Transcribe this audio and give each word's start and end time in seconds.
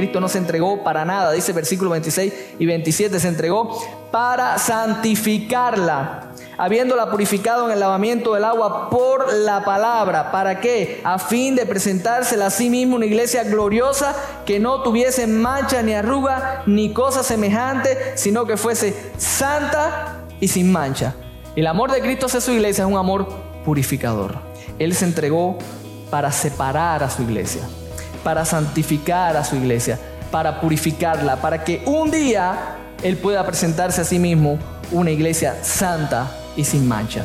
Cristo 0.00 0.20
no 0.20 0.28
se 0.28 0.38
entregó 0.38 0.82
para 0.82 1.04
nada, 1.04 1.32
dice 1.32 1.52
versículo 1.52 1.90
26 1.90 2.32
y 2.58 2.66
27, 2.66 3.20
se 3.20 3.28
entregó 3.28 3.78
para 4.10 4.58
santificarla 4.58 6.30
habiéndola 6.60 7.10
purificado 7.10 7.64
en 7.66 7.72
el 7.72 7.80
lavamiento 7.80 8.34
del 8.34 8.44
agua 8.44 8.90
por 8.90 9.32
la 9.32 9.64
palabra. 9.64 10.30
¿Para 10.30 10.60
qué? 10.60 11.00
A 11.04 11.18
fin 11.18 11.56
de 11.56 11.64
presentársela 11.64 12.46
a 12.46 12.50
sí 12.50 12.68
mismo 12.68 12.96
una 12.96 13.06
iglesia 13.06 13.44
gloriosa 13.44 14.14
que 14.44 14.60
no 14.60 14.82
tuviese 14.82 15.26
mancha 15.26 15.82
ni 15.82 15.94
arruga 15.94 16.62
ni 16.66 16.92
cosa 16.92 17.22
semejante, 17.22 18.12
sino 18.16 18.44
que 18.44 18.58
fuese 18.58 18.94
santa 19.16 20.26
y 20.38 20.48
sin 20.48 20.70
mancha. 20.70 21.14
El 21.56 21.66
amor 21.66 21.92
de 21.92 22.02
Cristo 22.02 22.26
hacia 22.26 22.42
su 22.42 22.52
iglesia 22.52 22.84
es 22.84 22.90
un 22.90 22.98
amor 22.98 23.26
purificador. 23.64 24.34
Él 24.78 24.94
se 24.94 25.06
entregó 25.06 25.56
para 26.10 26.30
separar 26.30 27.02
a 27.02 27.08
su 27.08 27.22
iglesia, 27.22 27.62
para 28.22 28.44
santificar 28.44 29.36
a 29.36 29.44
su 29.44 29.56
iglesia, 29.56 29.98
para 30.30 30.60
purificarla, 30.60 31.36
para 31.36 31.64
que 31.64 31.82
un 31.86 32.10
día 32.10 32.76
Él 33.02 33.16
pueda 33.16 33.44
presentarse 33.46 34.00
a 34.00 34.04
sí 34.04 34.18
mismo 34.18 34.58
una 34.92 35.10
iglesia 35.10 35.56
santa 35.62 36.30
y 36.56 36.64
sin 36.64 36.86
mancha. 36.86 37.24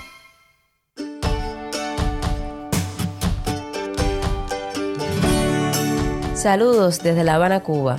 Saludos 6.41 7.03
desde 7.03 7.23
La 7.23 7.35
Habana, 7.35 7.59
Cuba. 7.59 7.97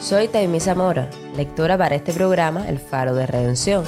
Soy 0.00 0.26
Taimí 0.26 0.58
Zamora, 0.58 1.08
lectora 1.36 1.78
para 1.78 1.94
este 1.94 2.12
programa 2.12 2.68
El 2.68 2.80
Faro 2.80 3.14
de 3.14 3.24
Redención. 3.24 3.84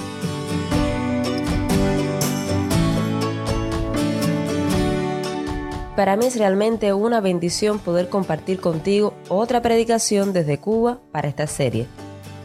Para 5.97 6.17
mí 6.17 6.27
es 6.27 6.39
realmente 6.39 6.93
una 6.93 7.21
bendición 7.21 7.81
poder 7.81 8.09
compartir 8.09 8.61
contigo 8.61 9.13
otra 9.29 9.61
predicación 9.61 10.33
desde 10.33 10.59
Cuba 10.59 11.01
para 11.11 11.27
esta 11.27 11.49
serie. 11.49 11.89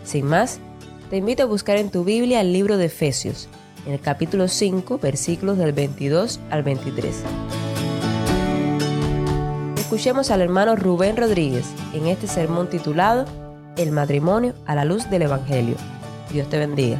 Sin 0.03 0.25
más, 0.25 0.57
te 1.11 1.17
invito 1.17 1.43
a 1.43 1.45
buscar 1.45 1.77
en 1.77 1.91
tu 1.91 2.03
Biblia 2.03 2.41
el 2.41 2.53
libro 2.53 2.77
de 2.77 2.85
Efesios, 2.85 3.49
en 3.85 3.93
el 3.93 3.99
capítulo 3.99 4.47
5, 4.47 4.97
versículos 4.97 5.59
del 5.59 5.73
22 5.73 6.39
al 6.49 6.63
23. 6.63 7.23
Escuchemos 9.95 10.29
al 10.29 10.41
hermano 10.41 10.75
Rubén 10.75 11.15
Rodríguez 11.15 11.63
en 11.93 12.07
este 12.07 12.27
sermón 12.27 12.69
titulado 12.69 13.23
El 13.77 13.93
matrimonio 13.93 14.53
a 14.65 14.75
la 14.75 14.83
luz 14.83 15.09
del 15.09 15.21
Evangelio. 15.21 15.77
Dios 16.33 16.49
te 16.49 16.59
bendiga. 16.59 16.99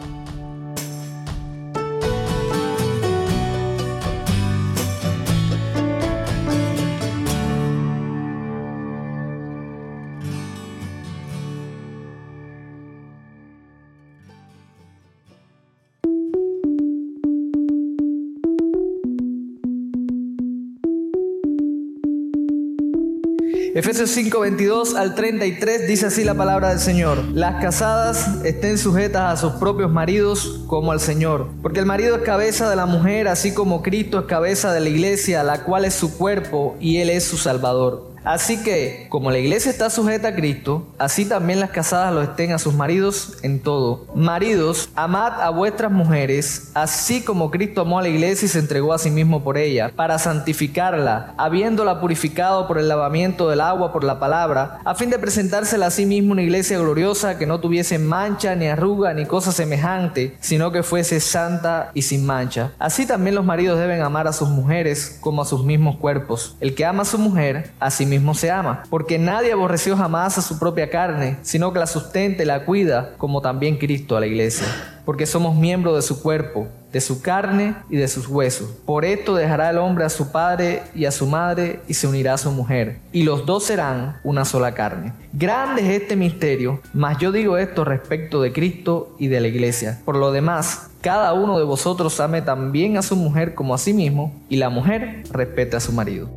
Efesios 24.06 24.26
5, 24.26 24.40
22 24.40 24.96
al 24.96 25.16
33 25.16 25.88
dice 25.88 26.06
así 26.06 26.24
la 26.24 26.36
palabra 26.36 26.70
del 26.70 26.80
Señor. 26.80 27.18
Las 27.34 27.60
casadas 27.60 28.44
estén 28.44 28.78
sujetas 28.78 29.34
a 29.34 29.36
sus 29.36 29.54
propios 29.54 29.92
maridos 29.92 30.62
como 30.68 30.92
al 30.92 31.00
Señor. 31.00 31.48
Porque 31.64 31.80
el 31.80 31.88
marido 31.88 32.16
es 32.16 32.22
cabeza 32.22 32.70
de 32.70 32.76
la 32.76 32.86
mujer, 32.86 33.28
así 33.28 33.52
como 33.52 33.82
Cristo 33.82 34.20
es 34.20 34.26
cabeza 34.26 34.72
de 34.74 34.82
la 34.82 34.90
iglesia, 34.90 35.44
la 35.44 35.64
cual 35.64 35.86
es 35.86 35.96
su 35.96 36.20
cuerpo 36.20 36.76
y 36.80 36.98
Él 36.98 37.10
es 37.10 37.24
su 37.24 37.38
Salvador. 37.38 38.15
Así 38.26 38.64
que, 38.64 39.06
como 39.10 39.30
la 39.30 39.38
iglesia 39.38 39.70
está 39.70 39.92
sujeta 39.92 40.30
a 40.30 40.36
Cristo, 40.36 40.88
así 40.98 41.26
también 41.26 41.60
las 41.60 41.70
casadas 41.70 42.12
lo 42.12 42.24
estén 42.24 42.54
a 42.54 42.58
sus 42.58 42.74
maridos 42.74 43.38
en 43.44 43.60
todo. 43.60 44.08
Maridos, 44.16 44.90
amad 44.96 45.40
a 45.44 45.52
vuestras 45.52 45.92
mujeres, 45.92 46.72
así 46.74 47.22
como 47.22 47.52
Cristo 47.52 47.82
amó 47.82 48.00
a 48.00 48.02
la 48.02 48.10
iglesia 48.10 48.48
y 48.48 48.50
se 48.50 48.58
entregó 48.58 48.94
a 48.94 48.98
sí 48.98 49.12
mismo 49.12 49.44
por 49.44 49.60
ella, 49.60 49.92
para 49.96 50.18
santificarla, 50.18 51.36
habiéndola 51.38 52.02
purificado 52.02 52.68
por 52.68 52.80
el 52.80 52.88
lavamiento 52.88 53.48
del 53.48 53.62
agua 53.62 53.94
por 53.94 54.04
la 54.04 54.20
palabra, 54.20 54.80
a 54.84 54.96
fin 54.96 55.12
de 55.12 55.20
presentársela 55.20 55.86
a 55.86 55.92
sí 55.92 56.08
mismo 56.08 56.32
una 56.32 56.42
iglesia 56.42 56.80
gloriosa 56.80 57.38
que 57.38 57.46
no 57.46 57.60
tuviese 57.60 58.00
mancha, 58.00 58.56
ni 58.56 58.66
arruga, 58.66 59.14
ni 59.14 59.28
cosa 59.28 59.52
semejante, 59.52 60.36
sino 60.40 60.72
que 60.72 60.82
fuese 60.82 61.20
santa 61.20 61.92
y 61.94 62.02
sin 62.02 62.26
mancha. 62.26 62.72
Así 62.80 63.06
también 63.06 63.36
los 63.36 63.46
maridos 63.46 63.78
deben 63.78 64.02
amar 64.02 64.28
a 64.28 64.34
sus 64.34 64.50
mujeres 64.50 65.20
como 65.22 65.44
a 65.44 65.46
sus 65.46 65.64
mismos 65.64 65.98
cuerpos. 65.98 66.56
El 66.60 66.74
que 66.74 66.86
ama 66.86 67.04
a 67.04 67.06
su 67.06 67.20
mujer, 67.20 67.72
a 67.80 67.92
sí 67.92 68.08
mismo 68.08 68.15
se 68.36 68.52
ama, 68.52 68.84
porque 68.90 69.18
nadie 69.18 69.52
aborreció 69.52 69.96
jamás 69.96 70.38
a 70.38 70.42
su 70.42 70.60
propia 70.60 70.90
carne, 70.90 71.38
sino 71.42 71.72
que 71.74 71.80
la 71.80 71.88
sustenta 71.88 72.44
y 72.44 72.46
la 72.46 72.66
cuida, 72.66 73.14
como 73.18 73.42
también 73.42 73.78
Cristo 73.78 74.18
a 74.18 74.20
la 74.20 74.28
iglesia, 74.28 74.66
porque 75.06 75.26
somos 75.26 75.56
miembros 75.56 75.96
de 75.96 76.02
su 76.02 76.22
cuerpo, 76.22 76.68
de 76.92 77.02
su 77.02 77.22
carne 77.22 77.76
y 77.90 77.98
de 77.98 78.08
sus 78.08 78.28
huesos. 78.28 78.70
Por 78.86 79.06
esto 79.06 79.36
dejará 79.36 79.70
el 79.70 79.78
hombre 79.78 80.06
a 80.06 80.10
su 80.10 80.32
padre 80.32 80.84
y 80.94 81.06
a 81.06 81.12
su 81.12 81.28
madre 81.28 81.82
y 81.88 81.94
se 81.94 82.08
unirá 82.08 82.34
a 82.34 82.38
su 82.38 82.52
mujer, 82.52 83.00
y 83.12 83.24
los 83.24 83.46
dos 83.46 83.66
serán 83.66 84.18
una 84.24 84.46
sola 84.46 84.74
carne. 84.74 85.14
Grande 85.34 85.82
es 85.82 86.02
este 86.02 86.16
misterio, 86.16 86.82
mas 86.94 87.18
yo 87.18 87.32
digo 87.32 87.58
esto 87.58 87.84
respecto 87.84 88.42
de 88.42 88.54
Cristo 88.54 89.16
y 89.20 89.28
de 89.28 89.42
la 89.42 89.48
iglesia. 89.48 90.02
Por 90.06 90.16
lo 90.16 90.32
demás, 90.32 90.90
cada 91.02 91.34
uno 91.34 91.60
de 91.60 91.66
vosotros 91.66 92.20
ame 92.20 92.42
también 92.42 92.98
a 92.98 93.02
su 93.02 93.16
mujer 93.16 93.56
como 93.56 93.74
a 93.76 93.78
sí 93.78 93.94
mismo, 93.94 94.34
y 94.50 94.58
la 94.58 94.70
mujer 94.70 95.24
respete 95.32 95.76
a 95.76 95.80
su 95.80 95.92
marido. 95.92 96.30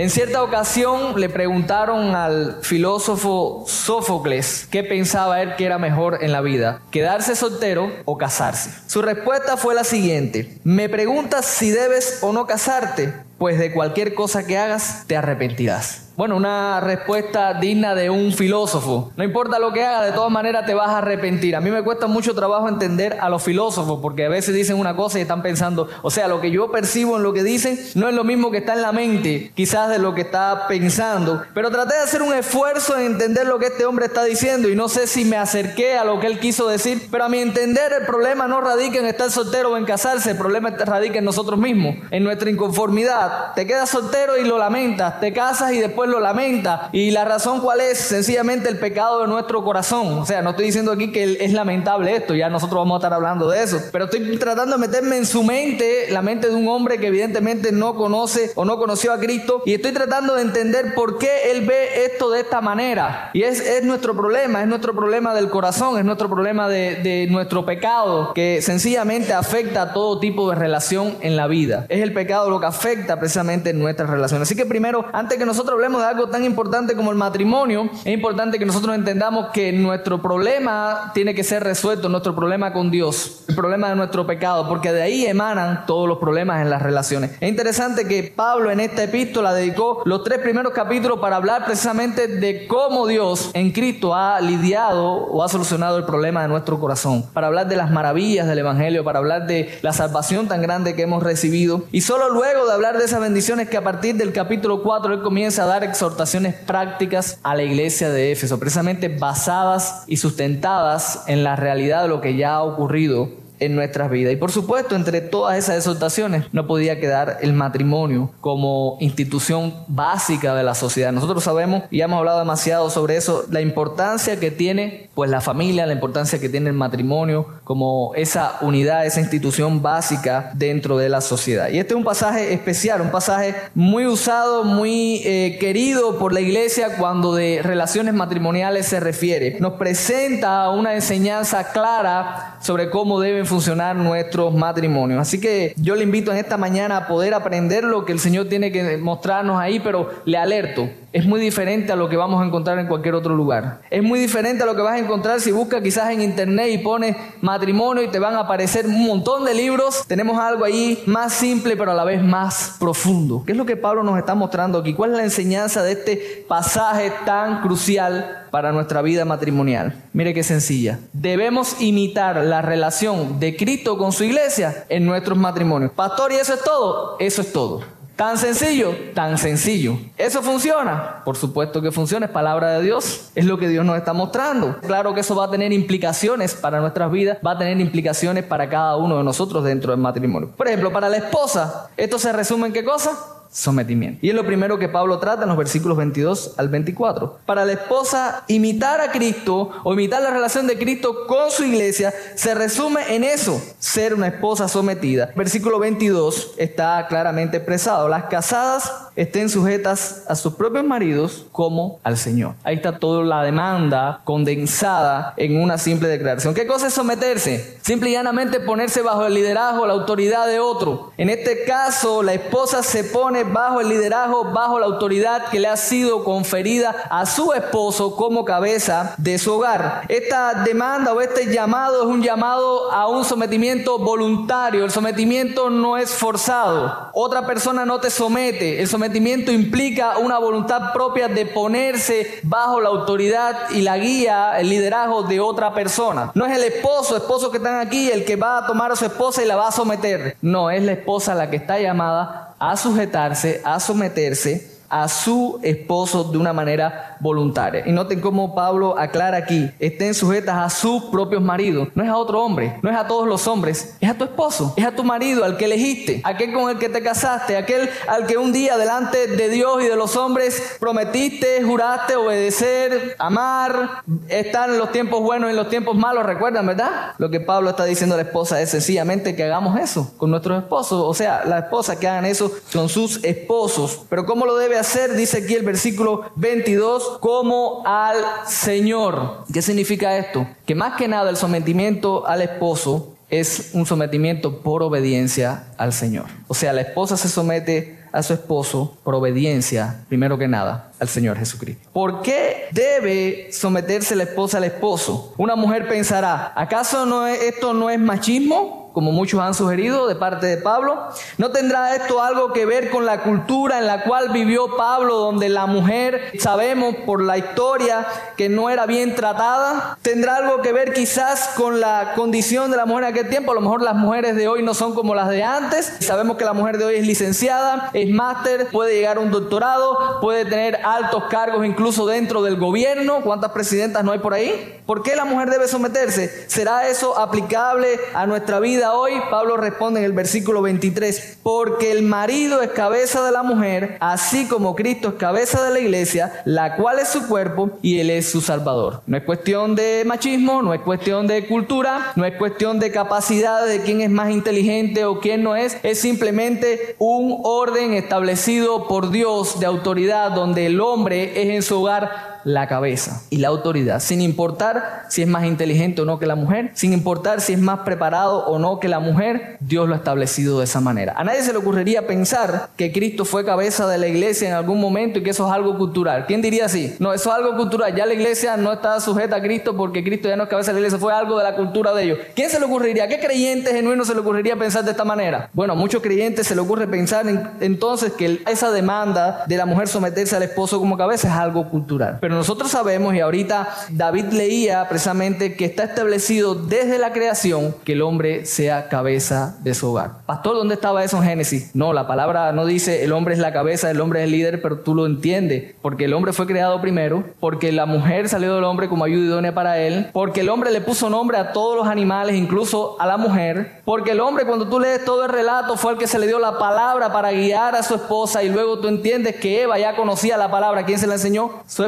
En 0.00 0.08
cierta 0.08 0.42
ocasión 0.42 1.20
le 1.20 1.28
preguntaron 1.28 2.14
al 2.14 2.60
filósofo 2.62 3.64
Sófocles 3.66 4.66
qué 4.70 4.82
pensaba 4.82 5.42
él 5.42 5.56
que 5.56 5.66
era 5.66 5.76
mejor 5.76 6.24
en 6.24 6.32
la 6.32 6.40
vida, 6.40 6.80
quedarse 6.90 7.36
soltero 7.36 7.92
o 8.06 8.16
casarse. 8.16 8.70
Su 8.86 9.02
respuesta 9.02 9.58
fue 9.58 9.74
la 9.74 9.84
siguiente, 9.84 10.58
me 10.64 10.88
preguntas 10.88 11.44
si 11.44 11.68
debes 11.68 12.20
o 12.22 12.32
no 12.32 12.46
casarte, 12.46 13.12
pues 13.36 13.58
de 13.58 13.74
cualquier 13.74 14.14
cosa 14.14 14.46
que 14.46 14.56
hagas 14.56 15.04
te 15.06 15.18
arrepentirás. 15.18 16.09
Bueno, 16.20 16.36
una 16.36 16.80
respuesta 16.80 17.54
digna 17.54 17.94
de 17.94 18.10
un 18.10 18.34
filósofo. 18.34 19.10
No 19.16 19.24
importa 19.24 19.58
lo 19.58 19.72
que 19.72 19.82
hagas, 19.82 20.04
de 20.04 20.12
todas 20.12 20.30
maneras 20.30 20.66
te 20.66 20.74
vas 20.74 20.90
a 20.90 20.98
arrepentir. 20.98 21.56
A 21.56 21.62
mí 21.62 21.70
me 21.70 21.82
cuesta 21.82 22.08
mucho 22.08 22.34
trabajo 22.34 22.68
entender 22.68 23.16
a 23.22 23.30
los 23.30 23.42
filósofos 23.42 24.00
porque 24.02 24.26
a 24.26 24.28
veces 24.28 24.54
dicen 24.54 24.78
una 24.78 24.94
cosa 24.94 25.18
y 25.18 25.22
están 25.22 25.40
pensando, 25.40 25.88
o 26.02 26.10
sea, 26.10 26.28
lo 26.28 26.42
que 26.42 26.50
yo 26.50 26.70
percibo 26.70 27.16
en 27.16 27.22
lo 27.22 27.32
que 27.32 27.42
dicen 27.42 27.80
no 27.94 28.06
es 28.06 28.14
lo 28.14 28.22
mismo 28.22 28.50
que 28.50 28.58
está 28.58 28.74
en 28.74 28.82
la 28.82 28.92
mente, 28.92 29.50
quizás 29.54 29.88
de 29.88 29.98
lo 29.98 30.14
que 30.14 30.20
está 30.20 30.66
pensando. 30.68 31.42
Pero 31.54 31.70
traté 31.70 31.94
de 31.94 32.02
hacer 32.02 32.20
un 32.20 32.34
esfuerzo 32.34 32.98
en 32.98 33.06
entender 33.06 33.46
lo 33.46 33.58
que 33.58 33.68
este 33.68 33.86
hombre 33.86 34.04
está 34.04 34.22
diciendo 34.22 34.68
y 34.68 34.76
no 34.76 34.90
sé 34.90 35.06
si 35.06 35.24
me 35.24 35.38
acerqué 35.38 35.96
a 35.96 36.04
lo 36.04 36.20
que 36.20 36.26
él 36.26 36.38
quiso 36.38 36.68
decir, 36.68 37.08
pero 37.10 37.24
a 37.24 37.28
mi 37.30 37.38
entender 37.38 37.94
el 37.98 38.04
problema 38.04 38.46
no 38.46 38.60
radica 38.60 38.98
en 38.98 39.06
estar 39.06 39.30
soltero 39.30 39.70
o 39.70 39.78
en 39.78 39.86
casarse, 39.86 40.32
el 40.32 40.36
problema 40.36 40.68
radica 40.68 41.16
en 41.16 41.24
nosotros 41.24 41.58
mismos, 41.58 41.96
en 42.10 42.22
nuestra 42.24 42.50
inconformidad. 42.50 43.54
Te 43.54 43.66
quedas 43.66 43.88
soltero 43.88 44.36
y 44.36 44.44
lo 44.44 44.58
lamentas, 44.58 45.18
te 45.18 45.32
casas 45.32 45.72
y 45.72 45.78
después 45.78 46.09
lo 46.10 46.20
lamenta. 46.20 46.90
¿Y 46.92 47.10
la 47.10 47.24
razón 47.24 47.60
cuál 47.60 47.80
es? 47.80 47.98
Sencillamente 47.98 48.68
el 48.68 48.78
pecado 48.78 49.22
de 49.22 49.28
nuestro 49.28 49.64
corazón. 49.64 50.18
O 50.18 50.26
sea, 50.26 50.42
no 50.42 50.50
estoy 50.50 50.66
diciendo 50.66 50.92
aquí 50.92 51.12
que 51.12 51.38
es 51.40 51.52
lamentable 51.52 52.14
esto, 52.14 52.34
ya 52.34 52.48
nosotros 52.48 52.78
vamos 52.80 52.96
a 52.96 52.98
estar 52.98 53.12
hablando 53.12 53.48
de 53.48 53.62
eso. 53.62 53.78
Pero 53.92 54.04
estoy 54.06 54.38
tratando 54.38 54.76
de 54.76 54.80
meterme 54.80 55.16
en 55.16 55.26
su 55.26 55.42
mente, 55.42 56.06
la 56.10 56.22
mente 56.22 56.48
de 56.48 56.54
un 56.54 56.68
hombre 56.68 56.98
que 56.98 57.06
evidentemente 57.06 57.72
no 57.72 57.94
conoce 57.94 58.52
o 58.54 58.64
no 58.64 58.78
conoció 58.78 59.12
a 59.12 59.18
Cristo. 59.18 59.62
Y 59.64 59.74
estoy 59.74 59.92
tratando 59.92 60.34
de 60.34 60.42
entender 60.42 60.94
por 60.94 61.18
qué 61.18 61.50
él 61.50 61.66
ve 61.66 62.04
esto 62.04 62.30
de 62.30 62.40
esta 62.40 62.60
manera. 62.60 63.30
Y 63.32 63.42
es, 63.42 63.60
es 63.60 63.84
nuestro 63.84 64.14
problema, 64.14 64.62
es 64.62 64.68
nuestro 64.68 64.94
problema 64.94 65.34
del 65.34 65.48
corazón, 65.48 65.98
es 65.98 66.04
nuestro 66.04 66.28
problema 66.28 66.68
de, 66.68 66.96
de 66.96 67.26
nuestro 67.30 67.64
pecado, 67.64 68.32
que 68.34 68.60
sencillamente 68.62 69.32
afecta 69.32 69.82
a 69.82 69.92
todo 69.92 70.20
tipo 70.20 70.50
de 70.50 70.56
relación 70.56 71.16
en 71.20 71.36
la 71.36 71.46
vida. 71.46 71.86
Es 71.88 72.02
el 72.02 72.12
pecado 72.12 72.50
lo 72.50 72.60
que 72.60 72.66
afecta 72.66 73.18
precisamente 73.18 73.72
nuestras 73.72 74.10
relaciones. 74.10 74.48
Así 74.48 74.56
que 74.56 74.66
primero, 74.66 75.06
antes 75.12 75.38
que 75.38 75.46
nosotros 75.46 75.74
hablemos 75.74 75.89
hablemos 75.90 76.02
de 76.02 76.08
algo 76.08 76.28
tan 76.28 76.44
importante 76.44 76.94
como 76.94 77.10
el 77.10 77.16
matrimonio, 77.16 77.90
es 77.92 78.14
importante 78.14 78.58
que 78.58 78.66
nosotros 78.66 78.94
entendamos 78.94 79.48
que 79.52 79.72
nuestro 79.72 80.22
problema 80.22 81.10
tiene 81.14 81.34
que 81.34 81.42
ser 81.42 81.64
resuelto, 81.64 82.08
nuestro 82.08 82.34
problema 82.34 82.72
con 82.72 82.90
Dios, 82.90 83.44
el 83.48 83.56
problema 83.56 83.88
de 83.88 83.96
nuestro 83.96 84.26
pecado, 84.26 84.68
porque 84.68 84.92
de 84.92 85.02
ahí 85.02 85.26
emanan 85.26 85.86
todos 85.86 86.08
los 86.08 86.18
problemas 86.18 86.62
en 86.62 86.70
las 86.70 86.80
relaciones. 86.82 87.32
Es 87.40 87.48
interesante 87.48 88.06
que 88.06 88.32
Pablo 88.34 88.70
en 88.70 88.78
esta 88.78 89.02
epístola 89.02 89.52
dedicó 89.52 90.02
los 90.04 90.22
tres 90.22 90.38
primeros 90.38 90.72
capítulos 90.72 91.18
para 91.18 91.36
hablar 91.36 91.64
precisamente 91.64 92.28
de 92.28 92.68
cómo 92.68 93.06
Dios 93.06 93.50
en 93.54 93.72
Cristo 93.72 94.14
ha 94.14 94.40
lidiado 94.40 95.04
o 95.04 95.42
ha 95.42 95.48
solucionado 95.48 95.98
el 95.98 96.04
problema 96.04 96.42
de 96.42 96.48
nuestro 96.48 96.78
corazón, 96.78 97.24
para 97.32 97.48
hablar 97.48 97.68
de 97.68 97.76
las 97.76 97.90
maravillas 97.90 98.46
del 98.46 98.60
Evangelio, 98.60 99.02
para 99.02 99.18
hablar 99.18 99.46
de 99.46 99.78
la 99.82 99.92
salvación 99.92 100.46
tan 100.46 100.62
grande 100.62 100.94
que 100.94 101.02
hemos 101.02 101.22
recibido. 101.22 101.84
Y 101.90 102.02
solo 102.02 102.30
luego 102.30 102.66
de 102.66 102.72
hablar 102.72 102.96
de 102.96 103.04
esas 103.04 103.20
bendiciones 103.20 103.68
que 103.68 103.76
a 103.76 103.82
partir 103.82 104.14
del 104.14 104.32
capítulo 104.32 104.82
4 104.82 105.14
él 105.14 105.22
comienza 105.22 105.64
a 105.64 105.66
dar 105.66 105.79
exhortaciones 105.82 106.54
prácticas 106.54 107.38
a 107.42 107.54
la 107.54 107.62
iglesia 107.62 108.10
de 108.10 108.32
Éfeso, 108.32 108.58
precisamente 108.58 109.08
basadas 109.08 110.04
y 110.06 110.16
sustentadas 110.16 111.24
en 111.26 111.44
la 111.44 111.56
realidad 111.56 112.02
de 112.02 112.08
lo 112.08 112.20
que 112.20 112.36
ya 112.36 112.54
ha 112.54 112.62
ocurrido 112.62 113.30
en 113.60 113.76
nuestras 113.76 114.10
vidas. 114.10 114.32
Y 114.32 114.36
por 114.36 114.50
supuesto, 114.50 114.96
entre 114.96 115.20
todas 115.20 115.56
esas 115.56 115.76
exhortaciones, 115.76 116.44
no 116.52 116.66
podía 116.66 116.98
quedar 116.98 117.38
el 117.42 117.52
matrimonio 117.52 118.32
como 118.40 118.96
institución 119.00 119.74
básica 119.86 120.54
de 120.54 120.62
la 120.62 120.74
sociedad. 120.74 121.12
Nosotros 121.12 121.44
sabemos, 121.44 121.84
y 121.90 122.00
hemos 122.00 122.18
hablado 122.18 122.40
demasiado 122.40 122.90
sobre 122.90 123.16
eso, 123.16 123.44
la 123.50 123.60
importancia 123.60 124.38
que 124.40 124.50
tiene 124.50 125.10
pues 125.14 125.30
la 125.30 125.40
familia, 125.40 125.86
la 125.86 125.92
importancia 125.92 126.38
que 126.38 126.48
tiene 126.48 126.70
el 126.70 126.76
matrimonio 126.76 127.46
como 127.64 128.12
esa 128.14 128.58
unidad, 128.62 129.04
esa 129.06 129.20
institución 129.20 129.82
básica 129.82 130.50
dentro 130.54 130.96
de 130.96 131.08
la 131.08 131.20
sociedad. 131.20 131.68
Y 131.68 131.78
este 131.78 131.94
es 131.94 131.98
un 131.98 132.04
pasaje 132.04 132.52
especial, 132.52 133.00
un 133.00 133.10
pasaje 133.10 133.54
muy 133.74 134.06
usado, 134.06 134.64
muy 134.64 135.22
eh, 135.24 135.58
querido 135.60 136.18
por 136.18 136.32
la 136.32 136.40
iglesia 136.40 136.96
cuando 136.98 137.34
de 137.34 137.60
relaciones 137.62 138.14
matrimoniales 138.14 138.86
se 138.86 139.00
refiere. 139.00 139.58
Nos 139.60 139.74
presenta 139.74 140.70
una 140.70 140.94
enseñanza 140.94 141.72
clara 141.72 142.56
sobre 142.60 142.90
cómo 142.90 143.20
deben 143.20 143.46
funcionar 143.50 143.96
nuestros 143.96 144.54
matrimonios. 144.54 145.20
Así 145.20 145.40
que 145.40 145.74
yo 145.76 145.96
le 145.96 146.04
invito 146.04 146.30
en 146.30 146.38
esta 146.38 146.56
mañana 146.56 146.96
a 146.96 147.06
poder 147.08 147.34
aprender 147.34 147.82
lo 147.82 148.04
que 148.04 148.12
el 148.12 148.20
Señor 148.20 148.48
tiene 148.48 148.70
que 148.70 148.96
mostrarnos 148.96 149.60
ahí, 149.60 149.80
pero 149.80 150.10
le 150.24 150.38
alerto, 150.38 150.88
es 151.12 151.26
muy 151.26 151.40
diferente 151.40 151.92
a 151.92 151.96
lo 151.96 152.08
que 152.08 152.16
vamos 152.16 152.40
a 152.40 152.46
encontrar 152.46 152.78
en 152.78 152.86
cualquier 152.86 153.14
otro 153.14 153.34
lugar. 153.34 153.80
Es 153.90 154.02
muy 154.02 154.20
diferente 154.20 154.62
a 154.62 154.66
lo 154.66 154.76
que 154.76 154.82
vas 154.82 154.94
a 154.94 154.98
encontrar 154.98 155.40
si 155.40 155.50
buscas 155.50 155.82
quizás 155.82 156.10
en 156.10 156.20
internet 156.20 156.68
y 156.72 156.78
pones 156.78 157.16
matrimonio 157.40 158.02
y 158.02 158.08
te 158.08 158.18
van 158.18 158.34
a 158.34 158.40
aparecer 158.40 158.86
un 158.86 159.06
montón 159.06 159.44
de 159.44 159.54
libros. 159.54 160.04
Tenemos 160.06 160.38
algo 160.38 160.64
ahí 160.64 161.02
más 161.06 161.32
simple 161.32 161.76
pero 161.76 161.90
a 161.90 161.94
la 161.94 162.04
vez 162.04 162.22
más 162.22 162.76
profundo. 162.78 163.42
¿Qué 163.44 163.52
es 163.52 163.58
lo 163.58 163.66
que 163.66 163.76
Pablo 163.76 164.04
nos 164.04 164.18
está 164.18 164.34
mostrando 164.34 164.78
aquí? 164.78 164.94
¿Cuál 164.94 165.10
es 165.12 165.16
la 165.16 165.24
enseñanza 165.24 165.82
de 165.82 165.92
este 165.92 166.44
pasaje 166.48 167.12
tan 167.24 167.62
crucial 167.62 168.46
para 168.50 168.70
nuestra 168.72 169.02
vida 169.02 169.24
matrimonial? 169.24 169.94
Mire 170.12 170.32
qué 170.32 170.44
sencilla. 170.44 171.00
Debemos 171.12 171.80
imitar 171.80 172.36
la 172.36 172.62
relación 172.62 173.40
de 173.40 173.56
Cristo 173.56 173.98
con 173.98 174.12
su 174.12 174.24
iglesia 174.24 174.84
en 174.88 175.06
nuestros 175.06 175.36
matrimonios. 175.36 175.90
Pastor, 175.92 176.32
¿y 176.32 176.36
eso 176.36 176.54
es 176.54 176.62
todo? 176.62 177.16
Eso 177.18 177.42
es 177.42 177.52
todo. 177.52 177.99
Tan 178.20 178.36
sencillo, 178.36 178.94
tan 179.14 179.38
sencillo. 179.38 179.96
¿Eso 180.18 180.42
funciona? 180.42 181.22
Por 181.24 181.38
supuesto 181.38 181.80
que 181.80 181.90
funciona, 181.90 182.26
es 182.26 182.32
palabra 182.32 182.72
de 182.72 182.82
Dios, 182.82 183.30
es 183.34 183.46
lo 183.46 183.56
que 183.56 183.66
Dios 183.66 183.82
nos 183.82 183.96
está 183.96 184.12
mostrando. 184.12 184.76
Claro 184.86 185.14
que 185.14 185.20
eso 185.20 185.34
va 185.34 185.46
a 185.46 185.50
tener 185.50 185.72
implicaciones 185.72 186.52
para 186.52 186.80
nuestras 186.80 187.10
vidas, 187.10 187.38
va 187.44 187.52
a 187.52 187.58
tener 187.58 187.80
implicaciones 187.80 188.44
para 188.44 188.68
cada 188.68 188.98
uno 188.98 189.16
de 189.16 189.24
nosotros 189.24 189.64
dentro 189.64 189.92
del 189.92 190.02
matrimonio. 190.02 190.50
Por 190.54 190.68
ejemplo, 190.68 190.92
para 190.92 191.08
la 191.08 191.16
esposa, 191.16 191.88
¿esto 191.96 192.18
se 192.18 192.30
resume 192.30 192.66
en 192.66 192.74
qué 192.74 192.84
cosa? 192.84 193.39
Sometimiento. 193.50 194.18
Y 194.22 194.30
es 194.30 194.34
lo 194.34 194.46
primero 194.46 194.78
que 194.78 194.88
Pablo 194.88 195.18
trata 195.18 195.42
en 195.42 195.48
los 195.48 195.58
versículos 195.58 195.96
22 195.96 196.54
al 196.56 196.68
24. 196.68 197.38
Para 197.46 197.64
la 197.64 197.72
esposa, 197.72 198.44
imitar 198.48 199.00
a 199.00 199.10
Cristo 199.10 199.70
o 199.84 199.92
imitar 199.92 200.22
la 200.22 200.30
relación 200.30 200.66
de 200.66 200.78
Cristo 200.78 201.26
con 201.26 201.50
su 201.50 201.64
iglesia 201.64 202.12
se 202.34 202.54
resume 202.54 203.14
en 203.14 203.24
eso, 203.24 203.60
ser 203.78 204.14
una 204.14 204.28
esposa 204.28 204.68
sometida. 204.68 205.30
Versículo 205.36 205.78
22 205.78 206.54
está 206.56 207.06
claramente 207.08 207.58
expresado. 207.58 208.08
Las 208.08 208.24
casadas 208.24 208.92
estén 209.16 209.48
sujetas 209.48 210.24
a 210.28 210.34
sus 210.34 210.54
propios 210.54 210.84
maridos 210.84 211.46
como 211.52 211.98
al 212.02 212.16
Señor. 212.16 212.54
Ahí 212.64 212.76
está 212.76 212.98
toda 212.98 213.24
la 213.24 213.42
demanda 213.42 214.20
condensada 214.24 215.34
en 215.36 215.60
una 215.60 215.78
simple 215.78 216.08
declaración. 216.08 216.54
¿Qué 216.54 216.66
cosa 216.66 216.86
es 216.86 216.94
someterse? 216.94 217.78
Simple 217.82 218.10
y 218.10 218.12
llanamente 218.12 218.60
ponerse 218.60 219.02
bajo 219.02 219.26
el 219.26 219.34
liderazgo, 219.34 219.86
la 219.86 219.92
autoridad 219.92 220.46
de 220.46 220.60
otro. 220.60 221.12
En 221.16 221.28
este 221.30 221.64
caso, 221.64 222.22
la 222.22 222.34
esposa 222.34 222.82
se 222.82 223.04
pone 223.04 223.39
bajo 223.44 223.80
el 223.80 223.88
liderazgo, 223.88 224.44
bajo 224.44 224.78
la 224.78 224.86
autoridad 224.86 225.48
que 225.48 225.60
le 225.60 225.68
ha 225.68 225.76
sido 225.76 226.24
conferida 226.24 226.94
a 227.10 227.26
su 227.26 227.52
esposo 227.52 228.16
como 228.16 228.44
cabeza 228.44 229.14
de 229.18 229.38
su 229.38 229.54
hogar. 229.54 230.04
Esta 230.08 230.64
demanda 230.64 231.12
o 231.12 231.20
este 231.20 231.52
llamado 231.52 232.02
es 232.02 232.08
un 232.08 232.22
llamado 232.22 232.92
a 232.92 233.08
un 233.08 233.24
sometimiento 233.24 233.98
voluntario. 233.98 234.84
El 234.84 234.90
sometimiento 234.90 235.70
no 235.70 235.96
es 235.96 236.10
forzado. 236.10 237.10
Otra 237.12 237.46
persona 237.46 237.84
no 237.84 238.00
te 238.00 238.10
somete. 238.10 238.80
El 238.80 238.88
sometimiento 238.88 239.52
implica 239.52 240.18
una 240.18 240.38
voluntad 240.38 240.92
propia 240.92 241.28
de 241.28 241.46
ponerse 241.46 242.40
bajo 242.42 242.80
la 242.80 242.88
autoridad 242.88 243.70
y 243.70 243.82
la 243.82 243.98
guía, 243.98 244.58
el 244.58 244.68
liderazgo 244.68 245.22
de 245.22 245.40
otra 245.40 245.74
persona. 245.74 246.30
No 246.34 246.46
es 246.46 246.56
el 246.56 246.64
esposo, 246.64 247.16
esposo 247.16 247.50
que 247.50 247.58
están 247.58 247.80
aquí, 247.80 248.10
el 248.10 248.24
que 248.24 248.36
va 248.36 248.58
a 248.58 248.66
tomar 248.66 248.92
a 248.92 248.96
su 248.96 249.04
esposa 249.04 249.42
y 249.42 249.46
la 249.46 249.56
va 249.56 249.68
a 249.68 249.72
someter. 249.72 250.36
No, 250.42 250.70
es 250.70 250.82
la 250.82 250.92
esposa 250.92 251.34
la 251.34 251.50
que 251.50 251.56
está 251.56 251.78
llamada 251.78 252.49
a 252.60 252.76
sujetarse, 252.76 253.62
a 253.64 253.80
someterse 253.80 254.69
a 254.90 255.08
su 255.08 255.60
esposo 255.62 256.24
de 256.24 256.36
una 256.36 256.52
manera 256.52 257.16
voluntaria. 257.20 257.84
Y 257.86 257.92
noten 257.92 258.20
cómo 258.20 258.54
Pablo 258.54 258.98
aclara 258.98 259.38
aquí, 259.38 259.70
estén 259.78 260.14
sujetas 260.14 260.56
a 260.56 260.68
sus 260.68 261.04
propios 261.04 261.40
maridos. 261.40 261.88
No 261.94 262.02
es 262.02 262.10
a 262.10 262.16
otro 262.16 262.42
hombre, 262.44 262.78
no 262.82 262.90
es 262.90 262.96
a 262.96 263.06
todos 263.06 263.26
los 263.26 263.46
hombres, 263.46 263.96
es 264.00 264.10
a 264.10 264.14
tu 264.14 264.24
esposo, 264.24 264.74
es 264.76 264.84
a 264.84 264.92
tu 264.92 265.04
marido, 265.04 265.44
al 265.44 265.56
que 265.56 265.66
elegiste, 265.66 266.20
aquel 266.24 266.52
con 266.52 266.68
el 266.70 266.78
que 266.78 266.88
te 266.88 267.02
casaste, 267.02 267.56
aquel 267.56 267.88
al 268.08 268.26
que 268.26 268.36
un 268.36 268.52
día 268.52 268.76
delante 268.76 269.28
de 269.28 269.48
Dios 269.48 269.82
y 269.82 269.86
de 269.86 269.96
los 269.96 270.16
hombres 270.16 270.76
prometiste, 270.80 271.62
juraste 271.62 272.16
obedecer, 272.16 273.14
amar, 273.18 274.02
estar 274.28 274.70
en 274.70 274.78
los 274.78 274.90
tiempos 274.90 275.20
buenos 275.22 275.48
y 275.48 275.50
en 275.52 275.56
los 275.56 275.68
tiempos 275.68 275.96
malos, 275.96 276.26
recuerdan, 276.26 276.66
¿verdad? 276.66 277.14
Lo 277.18 277.30
que 277.30 277.38
Pablo 277.38 277.70
está 277.70 277.84
diciendo 277.84 278.14
a 278.14 278.18
la 278.18 278.24
esposa 278.24 278.60
es 278.60 278.70
sencillamente 278.70 279.36
que 279.36 279.44
hagamos 279.44 279.78
eso 279.78 280.12
con 280.16 280.30
nuestros 280.30 280.62
esposos, 280.62 281.04
o 281.06 281.14
sea, 281.14 281.44
la 281.44 281.60
esposa 281.60 281.98
que 281.98 282.08
hagan 282.08 282.24
eso 282.24 282.50
con 282.72 282.88
sus 282.88 283.22
esposos. 283.22 284.00
Pero 284.08 284.26
¿cómo 284.26 284.46
lo 284.46 284.56
debe 284.56 284.79
hacer, 284.80 285.14
dice 285.14 285.38
aquí 285.38 285.54
el 285.54 285.64
versículo 285.64 286.30
22, 286.36 287.18
como 287.20 287.82
al 287.86 288.16
Señor. 288.46 289.44
¿Qué 289.52 289.62
significa 289.62 290.16
esto? 290.18 290.46
Que 290.66 290.74
más 290.74 290.96
que 290.96 291.08
nada 291.08 291.30
el 291.30 291.36
sometimiento 291.36 292.26
al 292.26 292.42
esposo 292.42 293.14
es 293.28 293.70
un 293.72 293.86
sometimiento 293.86 294.60
por 294.60 294.82
obediencia 294.82 295.68
al 295.76 295.92
Señor. 295.92 296.26
O 296.48 296.54
sea, 296.54 296.72
la 296.72 296.80
esposa 296.80 297.16
se 297.16 297.28
somete 297.28 298.00
a 298.12 298.22
su 298.22 298.32
esposo 298.32 298.96
por 299.04 299.14
obediencia, 299.14 300.00
primero 300.08 300.36
que 300.36 300.48
nada, 300.48 300.90
al 300.98 301.08
Señor 301.08 301.38
Jesucristo. 301.38 301.88
¿Por 301.92 302.22
qué 302.22 302.68
debe 302.72 303.52
someterse 303.52 304.16
la 304.16 304.24
esposa 304.24 304.58
al 304.58 304.64
esposo? 304.64 305.34
Una 305.38 305.54
mujer 305.54 305.88
pensará, 305.88 306.52
¿acaso 306.56 307.06
no 307.06 307.26
esto 307.26 307.72
no 307.72 307.88
es 307.88 308.00
machismo? 308.00 308.79
Como 308.92 309.12
muchos 309.12 309.40
han 309.40 309.54
sugerido 309.54 310.06
de 310.06 310.14
parte 310.14 310.46
de 310.46 310.56
Pablo? 310.56 311.08
¿No 311.38 311.50
tendrá 311.50 311.94
esto 311.94 312.22
algo 312.22 312.52
que 312.52 312.66
ver 312.66 312.90
con 312.90 313.06
la 313.06 313.22
cultura 313.22 313.78
en 313.78 313.86
la 313.86 314.04
cual 314.04 314.30
vivió 314.30 314.76
Pablo, 314.76 315.16
donde 315.16 315.48
la 315.48 315.66
mujer, 315.66 316.32
sabemos 316.38 316.94
por 317.06 317.22
la 317.22 317.38
historia, 317.38 318.06
que 318.36 318.48
no 318.48 318.70
era 318.70 318.86
bien 318.86 319.14
tratada? 319.14 319.98
¿Tendrá 320.02 320.36
algo 320.36 320.62
que 320.62 320.72
ver 320.72 320.92
quizás 320.92 321.50
con 321.56 321.80
la 321.80 322.14
condición 322.14 322.70
de 322.70 322.76
la 322.76 322.86
mujer 322.86 323.04
en 323.04 323.10
aquel 323.10 323.28
tiempo? 323.28 323.52
A 323.52 323.54
lo 323.54 323.60
mejor 323.60 323.82
las 323.82 323.94
mujeres 323.94 324.36
de 324.36 324.48
hoy 324.48 324.62
no 324.62 324.74
son 324.74 324.94
como 324.94 325.14
las 325.14 325.28
de 325.28 325.44
antes. 325.44 325.92
Sabemos 326.00 326.36
que 326.36 326.44
la 326.44 326.52
mujer 326.52 326.78
de 326.78 326.84
hoy 326.84 326.96
es 326.96 327.06
licenciada, 327.06 327.90
es 327.92 328.10
máster, 328.10 328.68
puede 328.70 328.94
llegar 328.94 329.18
a 329.18 329.20
un 329.20 329.30
doctorado, 329.30 330.20
puede 330.20 330.44
tener 330.44 330.80
altos 330.84 331.24
cargos 331.30 331.64
incluso 331.64 332.06
dentro 332.06 332.42
del 332.42 332.56
gobierno. 332.56 333.20
¿Cuántas 333.22 333.52
presidentas 333.52 334.04
no 334.04 334.12
hay 334.12 334.18
por 334.18 334.34
ahí? 334.34 334.80
¿Por 334.86 335.02
qué 335.02 335.14
la 335.14 335.24
mujer 335.24 335.50
debe 335.50 335.68
someterse? 335.68 336.48
¿Será 336.48 336.88
eso 336.88 337.18
aplicable 337.18 338.00
a 338.14 338.26
nuestra 338.26 338.58
vida? 338.58 338.79
Hoy, 338.88 339.12
Pablo 339.30 339.56
responde 339.56 340.00
en 340.00 340.06
el 340.06 340.12
versículo 340.12 340.62
23, 340.62 341.38
porque 341.42 341.92
el 341.92 342.02
marido 342.02 342.62
es 342.62 342.70
cabeza 342.70 343.24
de 343.24 343.32
la 343.32 343.42
mujer, 343.42 343.96
así 344.00 344.46
como 344.46 344.74
Cristo 344.74 345.08
es 345.08 345.14
cabeza 345.14 345.62
de 345.62 345.70
la 345.70 345.80
iglesia, 345.80 346.42
la 346.44 346.76
cual 346.76 346.98
es 346.98 347.08
su 347.08 347.26
cuerpo 347.28 347.78
y 347.82 348.00
él 348.00 348.10
es 348.10 348.30
su 348.30 348.40
salvador. 348.40 349.02
No 349.06 349.16
es 349.16 349.24
cuestión 349.24 349.74
de 349.74 350.04
machismo, 350.06 350.62
no 350.62 350.74
es 350.74 350.80
cuestión 350.80 351.26
de 351.26 351.46
cultura, 351.46 352.12
no 352.16 352.24
es 352.24 352.36
cuestión 352.36 352.78
de 352.78 352.90
capacidad 352.90 353.66
de 353.66 353.82
quién 353.82 354.00
es 354.00 354.10
más 354.10 354.30
inteligente 354.30 355.04
o 355.04 355.20
quién 355.20 355.42
no 355.42 355.56
es, 355.56 355.76
es 355.82 356.00
simplemente 356.00 356.96
un 356.98 357.40
orden 357.44 357.94
establecido 357.94 358.88
por 358.88 359.10
Dios 359.10 359.60
de 359.60 359.66
autoridad 359.66 360.32
donde 360.32 360.66
el 360.66 360.80
hombre 360.80 361.42
es 361.42 361.48
en 361.54 361.62
su 361.62 361.80
hogar 361.80 362.39
la 362.44 362.66
cabeza 362.66 363.22
y 363.30 363.38
la 363.38 363.48
autoridad, 363.48 364.00
sin 364.00 364.20
importar 364.20 365.04
si 365.08 365.22
es 365.22 365.28
más 365.28 365.44
inteligente 365.44 366.02
o 366.02 366.04
no 366.04 366.18
que 366.18 366.26
la 366.26 366.36
mujer, 366.36 366.70
sin 366.74 366.92
importar 366.92 367.40
si 367.40 367.54
es 367.54 367.58
más 367.58 367.80
preparado 367.80 368.46
o 368.46 368.58
no 368.58 368.80
que 368.80 368.88
la 368.88 369.00
mujer, 369.00 369.56
Dios 369.60 369.88
lo 369.88 369.94
ha 369.94 369.98
establecido 369.98 370.58
de 370.58 370.64
esa 370.64 370.80
manera. 370.80 371.14
A 371.16 371.24
nadie 371.24 371.42
se 371.42 371.52
le 371.52 371.58
ocurriría 371.58 372.06
pensar 372.06 372.70
que 372.76 372.92
Cristo 372.92 373.24
fue 373.24 373.44
cabeza 373.44 373.86
de 373.86 373.98
la 373.98 374.06
iglesia 374.06 374.48
en 374.48 374.54
algún 374.54 374.80
momento 374.80 375.18
y 375.18 375.22
que 375.22 375.30
eso 375.30 375.46
es 375.46 375.52
algo 375.52 375.76
cultural. 375.76 376.26
¿Quién 376.26 376.42
diría 376.42 376.66
así? 376.66 376.94
No, 376.98 377.12
eso 377.12 377.30
es 377.30 377.36
algo 377.36 377.56
cultural. 377.56 377.94
Ya 377.94 378.06
la 378.06 378.14
iglesia 378.14 378.56
no 378.56 378.72
está 378.72 379.00
sujeta 379.00 379.36
a 379.36 379.42
Cristo 379.42 379.76
porque 379.76 380.02
Cristo 380.04 380.28
ya 380.28 380.36
no 380.36 380.44
es 380.44 380.48
cabeza 380.48 380.72
de 380.72 380.74
la 380.74 380.80
iglesia, 380.80 380.98
fue 380.98 381.12
algo 381.12 381.38
de 381.38 381.44
la 381.44 381.54
cultura 381.54 381.92
de 381.94 382.04
ellos. 382.04 382.18
¿Quién 382.34 382.50
se 382.50 382.58
le 382.58 382.66
ocurriría? 382.66 383.08
¿Qué 383.08 383.18
creyente 383.18 383.72
genuino 383.72 384.04
se 384.04 384.14
le 384.14 384.20
ocurriría 384.20 384.56
pensar 384.56 384.84
de 384.84 384.90
esta 384.90 385.04
manera? 385.04 385.50
Bueno, 385.52 385.72
a 385.72 385.76
muchos 385.76 386.02
creyentes 386.02 386.46
se 386.46 386.54
le 386.54 386.60
ocurre 386.60 386.86
pensar 386.86 387.26
entonces 387.60 388.12
que 388.12 388.42
esa 388.46 388.70
demanda 388.70 389.44
de 389.46 389.56
la 389.56 389.66
mujer 389.66 389.88
someterse 389.88 390.36
al 390.36 390.42
esposo 390.42 390.78
como 390.78 390.96
cabeza 390.96 391.28
es 391.28 391.34
algo 391.34 391.68
cultural. 391.68 392.18
Nosotros 392.36 392.70
sabemos, 392.70 393.14
y 393.14 393.20
ahorita 393.20 393.68
David 393.90 394.26
leía 394.32 394.88
precisamente 394.88 395.56
que 395.56 395.64
está 395.64 395.84
establecido 395.84 396.54
desde 396.54 396.98
la 396.98 397.12
creación 397.12 397.74
que 397.84 397.92
el 397.92 398.02
hombre 398.02 398.46
sea 398.46 398.88
cabeza 398.88 399.56
de 399.60 399.74
su 399.74 399.90
hogar. 399.90 400.22
Pastor, 400.26 400.56
¿dónde 400.56 400.74
estaba 400.74 401.04
eso 401.04 401.16
en 401.18 401.24
Génesis? 401.24 401.70
No, 401.74 401.92
la 401.92 402.06
palabra 402.06 402.52
no 402.52 402.66
dice 402.66 403.04
el 403.04 403.12
hombre 403.12 403.34
es 403.34 403.40
la 403.40 403.52
cabeza, 403.52 403.90
el 403.90 404.00
hombre 404.00 404.20
es 404.20 404.24
el 404.24 404.32
líder, 404.32 404.62
pero 404.62 404.78
tú 404.80 404.94
lo 404.94 405.06
entiendes, 405.06 405.74
porque 405.82 406.06
el 406.06 406.14
hombre 406.14 406.32
fue 406.32 406.46
creado 406.46 406.80
primero, 406.80 407.24
porque 407.40 407.72
la 407.72 407.86
mujer 407.86 408.28
salió 408.28 408.54
del 408.54 408.64
hombre 408.64 408.88
como 408.88 409.04
ayuda 409.04 409.26
idónea 409.26 409.54
para 409.54 409.78
él, 409.78 410.08
porque 410.12 410.40
el 410.40 410.48
hombre 410.48 410.70
le 410.70 410.80
puso 410.80 411.10
nombre 411.10 411.38
a 411.38 411.52
todos 411.52 411.76
los 411.76 411.86
animales, 411.86 412.36
incluso 412.36 412.96
a 413.00 413.06
la 413.06 413.16
mujer, 413.16 413.82
porque 413.84 414.12
el 414.12 414.20
hombre 414.20 414.44
cuando 414.44 414.68
tú 414.68 414.80
lees 414.80 415.04
todo 415.04 415.24
el 415.24 415.30
relato 415.30 415.76
fue 415.76 415.92
el 415.92 415.98
que 415.98 416.06
se 416.06 416.18
le 416.18 416.26
dio 416.26 416.38
la 416.38 416.58
palabra 416.58 417.12
para 417.12 417.32
guiar 417.32 417.74
a 417.74 417.82
su 417.82 417.94
esposa 417.94 418.42
y 418.42 418.48
luego 418.48 418.78
tú 418.78 418.88
entiendes 418.88 419.36
que 419.36 419.62
Eva 419.62 419.78
ya 419.78 419.96
conocía 419.96 420.36
la 420.36 420.50
palabra, 420.50 420.84
¿quién 420.84 420.98
se 420.98 421.06
la 421.06 421.14
enseñó? 421.14 421.62
Su 421.66 421.84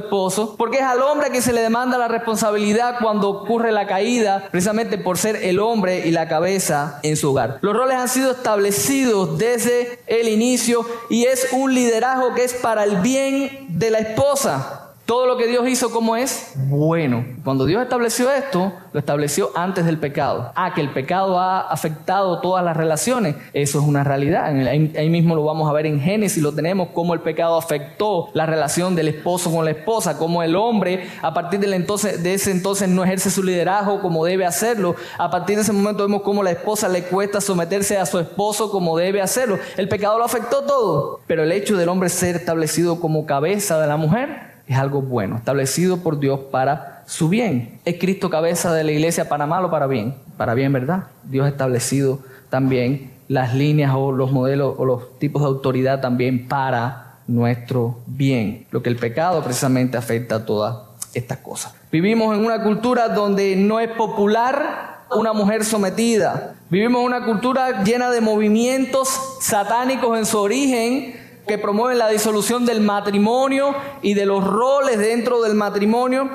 porque 0.59 0.79
es 0.79 0.85
al 0.85 1.03
hombre 1.03 1.31
que 1.31 1.43
se 1.43 1.53
le 1.53 1.61
demanda 1.61 1.99
la 1.99 2.09
responsabilidad 2.09 2.97
cuando 3.01 3.29
ocurre 3.29 3.73
la 3.73 3.87
caída, 3.87 4.49
precisamente 4.51 4.99
por 4.99 5.19
ser 5.19 5.37
el 5.37 5.59
hombre 5.59 6.07
y 6.07 6.11
la 6.11 6.29
cabeza 6.29 7.01
en 7.03 7.17
su 7.17 7.31
hogar. 7.31 7.59
Los 7.61 7.75
roles 7.77 7.97
han 7.97 8.09
sido 8.09 8.33
establecidos 8.33 9.39
desde 9.39 10.01
el 10.07 10.29
inicio 10.29 10.87
y 11.11 11.25
es 11.25 11.49
un 11.53 11.75
liderazgo 11.75 12.35
que 12.35 12.45
es 12.45 12.55
para 12.55 12.85
el 12.85 12.97
bien 12.97 13.67
de 13.69 13.91
la 13.91 13.99
esposa. 13.99 14.82
Todo 15.13 15.27
lo 15.27 15.37
que 15.37 15.47
Dios 15.47 15.69
hizo, 15.69 15.91
¿cómo 15.91 16.17
es? 16.17 16.55
Bueno. 16.55 17.23
Cuando 17.45 17.67
Dios 17.67 17.83
estableció 17.83 18.31
esto, 18.31 18.73
lo 18.95 18.99
estableció 18.99 19.51
antes 19.55 19.85
del 19.85 19.99
pecado. 19.99 20.53
Ah, 20.55 20.73
que 20.75 20.81
el 20.81 20.89
pecado 20.89 21.39
ha 21.39 21.69
afectado 21.69 22.41
todas 22.41 22.65
las 22.65 22.75
relaciones. 22.75 23.37
Eso 23.53 23.79
es 23.79 23.85
una 23.85 24.05
realidad. 24.05 24.47
Ahí, 24.47 25.11
mismo 25.11 25.35
lo 25.35 25.45
vamos 25.45 25.69
a 25.69 25.75
ver 25.75 25.85
en 25.85 26.01
Génesis, 26.01 26.43
lo 26.43 26.55
tenemos, 26.55 26.89
cómo 26.95 27.13
el 27.13 27.21
pecado 27.21 27.59
afectó 27.59 28.31
la 28.33 28.47
relación 28.47 28.95
del 28.95 29.09
esposo 29.09 29.53
con 29.53 29.67
la 29.67 29.73
esposa, 29.73 30.17
cómo 30.17 30.43
el 30.43 30.57
hombre 30.57 31.07
a 31.21 31.35
partir 31.35 31.61
de, 31.61 31.77
entonces, 31.77 32.23
de 32.23 32.33
ese 32.33 32.51
entonces 32.51 32.89
no 32.89 33.05
ejerce 33.05 33.31
su 33.31 33.43
liderazgo 33.43 34.01
como 34.01 34.25
debe 34.25 34.47
hacerlo. 34.47 34.97
A 35.19 35.31
partir 35.31 35.57
de 35.57 35.63
ese 35.63 35.75
momento 35.75 36.05
vemos 36.05 36.23
cómo 36.23 36.43
la 36.43 36.53
esposa 36.53 36.89
le 36.89 37.03
cuesta 37.03 37.43
someterse 37.43 37.99
a 37.99 38.07
su 38.07 38.19
esposo 38.19 38.71
como 38.71 38.97
debe 38.97 39.21
hacerlo. 39.21 39.59
El 39.77 39.91
pecado 39.91 40.17
lo 40.17 40.25
afectó 40.25 40.63
todo. 40.63 41.21
Pero 41.27 41.43
el 41.43 41.53
hecho 41.53 41.77
del 41.77 41.91
hombre 41.91 42.09
ser 42.09 42.37
establecido 42.37 42.99
como 42.99 43.27
cabeza 43.27 43.79
de 43.79 43.87
la 43.87 43.99
mujer 43.99 44.52
es 44.73 44.79
algo 44.79 45.03
bueno, 45.03 45.37
establecido 45.37 45.99
por 45.99 46.19
Dios 46.19 46.41
para 46.51 47.03
su 47.07 47.29
bien. 47.29 47.81
¿Es 47.85 47.99
Cristo 47.99 48.31
cabeza 48.31 48.73
de 48.73 48.85
la 48.85 48.93
iglesia 48.93 49.29
para 49.29 49.47
mal 49.47 49.65
o 49.65 49.71
para 49.71 49.87
bien? 49.87 50.15
Para 50.37 50.55
bien, 50.55 50.73
¿verdad? 50.73 51.05
Dios 51.25 51.47
ha 51.47 51.49
establecido 51.49 52.21
también 52.51 53.13
las 53.29 53.55
líneas 53.55 53.93
o 53.95 54.13
los 54.13 54.33
modelos 54.33 54.75
o 54.79 54.85
los 54.85 55.19
tipos 55.19 55.43
de 55.43 55.49
autoridad 55.49 56.01
también 56.01 56.49
para 56.49 57.19
nuestro 57.27 58.01
bien. 58.07 58.67
Lo 58.71 58.83
que 58.83 58.91
el 58.91 58.97
pecado 58.97 59.43
precisamente 59.43 59.97
afecta 59.97 60.37
a 60.37 60.45
todas 60.45 60.77
estas 61.15 61.39
cosas. 61.39 61.75
Vivimos 61.91 62.37
en 62.37 62.45
una 62.45 62.63
cultura 62.63 63.09
donde 63.09 63.57
no 63.57 63.81
es 63.81 63.91
popular 63.91 65.03
una 65.15 65.33
mujer 65.33 65.65
sometida. 65.65 66.55
Vivimos 66.71 67.01
en 67.01 67.07
una 67.07 67.25
cultura 67.25 67.83
llena 67.85 68.11
de 68.11 68.21
movimientos 68.21 69.09
satánicos 69.41 70.19
en 70.19 70.27
su 70.27 70.39
origen, 70.39 71.22
que 71.47 71.59
promueven 71.59 71.99
la 71.99 72.09
disolución 72.09 72.67
del 72.67 72.81
matrimonio 72.81 73.75
y 74.03 74.15
de 74.15 74.27
los 74.27 74.45
roles 74.45 74.99
dentro 74.99 75.43
del 75.43 75.55
matrimonio, 75.55 76.31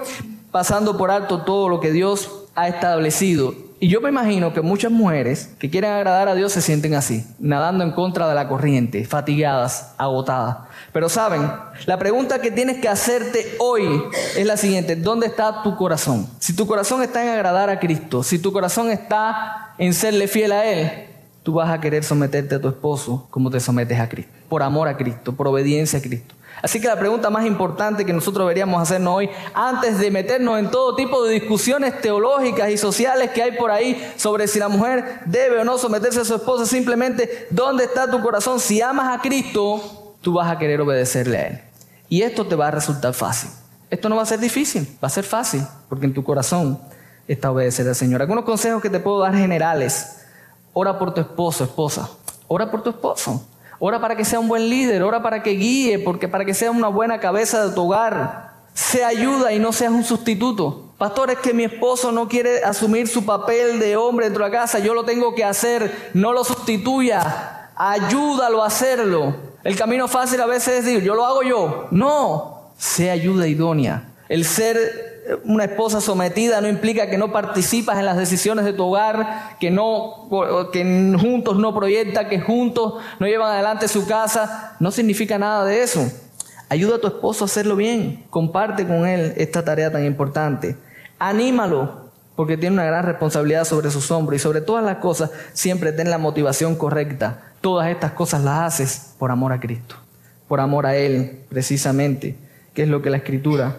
pasando 0.51 0.97
por 0.97 1.11
alto 1.11 1.41
todo 1.41 1.69
lo 1.69 1.79
que 1.79 1.91
Dios 1.91 2.45
ha 2.55 2.67
establecido. 2.67 3.53
Y 3.79 3.89
yo 3.89 4.01
me 4.01 4.09
imagino 4.09 4.53
que 4.53 4.61
muchas 4.61 4.91
mujeres 4.91 5.51
que 5.59 5.69
quieren 5.69 5.91
agradar 5.91 6.27
a 6.27 6.33
Dios 6.33 6.51
se 6.51 6.63
sienten 6.63 6.95
así, 6.95 7.23
nadando 7.37 7.83
en 7.83 7.91
contra 7.91 8.27
de 8.27 8.33
la 8.33 8.47
corriente, 8.47 9.05
fatigadas, 9.05 9.93
agotadas. 9.99 10.57
Pero 10.91 11.09
saben, 11.09 11.47
la 11.85 11.99
pregunta 11.99 12.41
que 12.41 12.49
tienes 12.49 12.79
que 12.79 12.89
hacerte 12.89 13.55
hoy 13.59 14.01
es 14.35 14.45
la 14.47 14.57
siguiente, 14.57 14.95
¿dónde 14.95 15.27
está 15.27 15.61
tu 15.61 15.75
corazón? 15.75 16.27
Si 16.39 16.55
tu 16.55 16.65
corazón 16.65 17.03
está 17.03 17.21
en 17.21 17.29
agradar 17.29 17.69
a 17.69 17.79
Cristo, 17.79 18.23
si 18.23 18.39
tu 18.39 18.51
corazón 18.51 18.89
está 18.89 19.75
en 19.77 19.93
serle 19.93 20.27
fiel 20.27 20.53
a 20.53 20.65
Él, 20.65 21.07
tú 21.43 21.53
vas 21.53 21.69
a 21.69 21.79
querer 21.79 22.03
someterte 22.03 22.55
a 22.55 22.61
tu 22.61 22.69
esposo 22.69 23.27
como 23.29 23.51
te 23.51 23.59
sometes 23.59 23.99
a 23.99 24.09
Cristo, 24.09 24.33
por 24.49 24.63
amor 24.63 24.87
a 24.87 24.97
Cristo, 24.97 25.33
por 25.33 25.47
obediencia 25.47 25.99
a 25.99 26.01
Cristo. 26.01 26.35
Así 26.61 26.81
que 26.81 26.87
la 26.87 26.97
pregunta 26.97 27.29
más 27.29 27.45
importante 27.45 28.03
que 28.03 28.13
nosotros 28.13 28.45
deberíamos 28.45 28.81
hacernos 28.81 29.15
hoy, 29.15 29.29
antes 29.53 29.99
de 29.99 30.09
meternos 30.09 30.57
en 30.57 30.71
todo 30.71 30.95
tipo 30.95 31.23
de 31.23 31.33
discusiones 31.33 32.01
teológicas 32.01 32.71
y 32.71 32.77
sociales 32.77 33.29
que 33.29 33.43
hay 33.43 33.51
por 33.51 33.69
ahí 33.69 34.13
sobre 34.17 34.47
si 34.47 34.57
la 34.57 34.67
mujer 34.67 35.19
debe 35.25 35.59
o 35.59 35.63
no 35.63 35.77
someterse 35.77 36.21
a 36.21 36.25
su 36.25 36.35
esposo, 36.35 36.65
simplemente, 36.65 37.47
¿dónde 37.51 37.83
está 37.83 38.09
tu 38.09 38.19
corazón? 38.21 38.59
Si 38.59 38.81
amas 38.81 39.15
a 39.15 39.21
Cristo, 39.21 40.15
tú 40.21 40.33
vas 40.33 40.49
a 40.49 40.57
querer 40.57 40.81
obedecerle 40.81 41.37
a 41.37 41.47
Él. 41.47 41.61
Y 42.09 42.23
esto 42.23 42.47
te 42.47 42.55
va 42.55 42.69
a 42.69 42.71
resultar 42.71 43.13
fácil. 43.13 43.51
Esto 43.91 44.09
no 44.09 44.15
va 44.15 44.23
a 44.23 44.25
ser 44.25 44.39
difícil, 44.39 44.87
va 45.03 45.07
a 45.07 45.11
ser 45.11 45.23
fácil, 45.23 45.61
porque 45.87 46.07
en 46.07 46.13
tu 46.13 46.23
corazón 46.23 46.79
está 47.27 47.51
obedecer 47.51 47.87
al 47.87 47.95
Señor. 47.95 48.21
Algunos 48.21 48.45
consejos 48.45 48.81
que 48.81 48.89
te 48.89 48.99
puedo 48.99 49.19
dar 49.19 49.35
generales 49.35 50.17
Ora 50.79 50.99
por 50.99 51.11
tu 51.11 51.21
esposo, 51.21 51.63
esposa. 51.63 52.07
Ora 52.47 52.69
por 52.69 52.83
tu 52.83 52.91
esposo. 52.91 53.43
Ora 53.79 54.01
para 54.01 54.15
que 54.15 54.25
sea 54.25 54.39
un 54.39 54.47
buen 54.47 54.69
líder, 54.69 55.03
ora 55.03 55.21
para 55.21 55.43
que 55.43 55.51
guíe, 55.51 55.99
porque 55.99 56.27
para 56.27 56.45
que 56.45 56.53
sea 56.53 56.71
una 56.71 56.87
buena 56.87 57.19
cabeza 57.19 57.67
de 57.67 57.75
tu 57.75 57.83
hogar. 57.83 58.53
Se 58.73 59.03
ayuda 59.03 59.53
y 59.53 59.59
no 59.59 59.71
seas 59.71 59.91
un 59.91 60.03
sustituto. 60.03 60.93
Pastor, 60.97 61.29
es 61.29 61.37
que 61.37 61.53
mi 61.53 61.63
esposo 61.63 62.11
no 62.11 62.27
quiere 62.27 62.63
asumir 62.63 63.07
su 63.07 63.23
papel 63.23 63.79
de 63.79 63.95
hombre 63.95 64.25
dentro 64.25 64.43
de 64.43 64.49
la 64.49 64.57
casa, 64.57 64.79
yo 64.79 64.95
lo 64.95 65.03
tengo 65.03 65.35
que 65.35 65.43
hacer, 65.43 66.09
no 66.15 66.33
lo 66.33 66.43
sustituya, 66.43 67.69
ayúdalo 67.75 68.63
a 68.63 68.67
hacerlo. 68.67 69.35
El 69.63 69.75
camino 69.75 70.07
fácil 70.07 70.41
a 70.41 70.47
veces 70.47 70.79
es 70.79 70.85
decir, 70.85 71.03
yo 71.03 71.13
lo 71.13 71.25
hago 71.25 71.43
yo. 71.43 71.87
No, 71.91 72.71
sea 72.77 73.13
ayuda 73.13 73.47
idónea. 73.47 74.09
El 74.27 74.43
ser 74.43 75.06
una 75.43 75.65
esposa 75.65 76.01
sometida 76.01 76.61
no 76.61 76.67
implica 76.67 77.09
que 77.09 77.17
no 77.17 77.31
participas 77.31 77.97
en 77.97 78.05
las 78.05 78.17
decisiones 78.17 78.65
de 78.65 78.73
tu 78.73 78.85
hogar, 78.85 79.57
que, 79.59 79.71
no, 79.71 80.29
que 80.71 81.15
juntos 81.19 81.57
no 81.57 81.73
proyecta, 81.73 82.29
que 82.29 82.39
juntos 82.39 82.95
no 83.19 83.27
llevan 83.27 83.51
adelante 83.51 83.87
su 83.87 84.07
casa. 84.07 84.75
No 84.79 84.91
significa 84.91 85.37
nada 85.37 85.65
de 85.65 85.83
eso. 85.83 86.09
Ayuda 86.69 86.97
a 86.97 86.99
tu 86.99 87.07
esposo 87.07 87.43
a 87.43 87.47
hacerlo 87.47 87.75
bien. 87.75 88.25
Comparte 88.29 88.85
con 88.85 89.07
él 89.07 89.33
esta 89.37 89.63
tarea 89.63 89.91
tan 89.91 90.05
importante. 90.05 90.77
Anímalo, 91.19 92.07
porque 92.35 92.57
tiene 92.57 92.75
una 92.75 92.85
gran 92.85 93.05
responsabilidad 93.05 93.65
sobre 93.65 93.89
sus 93.89 94.11
hombros 94.11 94.39
y 94.39 94.43
sobre 94.43 94.61
todas 94.61 94.83
las 94.83 94.97
cosas 94.97 95.31
siempre 95.53 95.91
ten 95.91 96.09
la 96.09 96.17
motivación 96.17 96.75
correcta. 96.75 97.51
Todas 97.61 97.89
estas 97.89 98.11
cosas 98.11 98.43
las 98.43 98.59
haces 98.59 99.15
por 99.17 99.31
amor 99.31 99.51
a 99.51 99.59
Cristo, 99.59 99.95
por 100.47 100.59
amor 100.59 100.85
a 100.85 100.95
Él, 100.95 101.39
precisamente, 101.49 102.37
que 102.73 102.83
es 102.83 102.89
lo 102.89 103.01
que 103.01 103.09
la 103.09 103.17
Escritura 103.17 103.77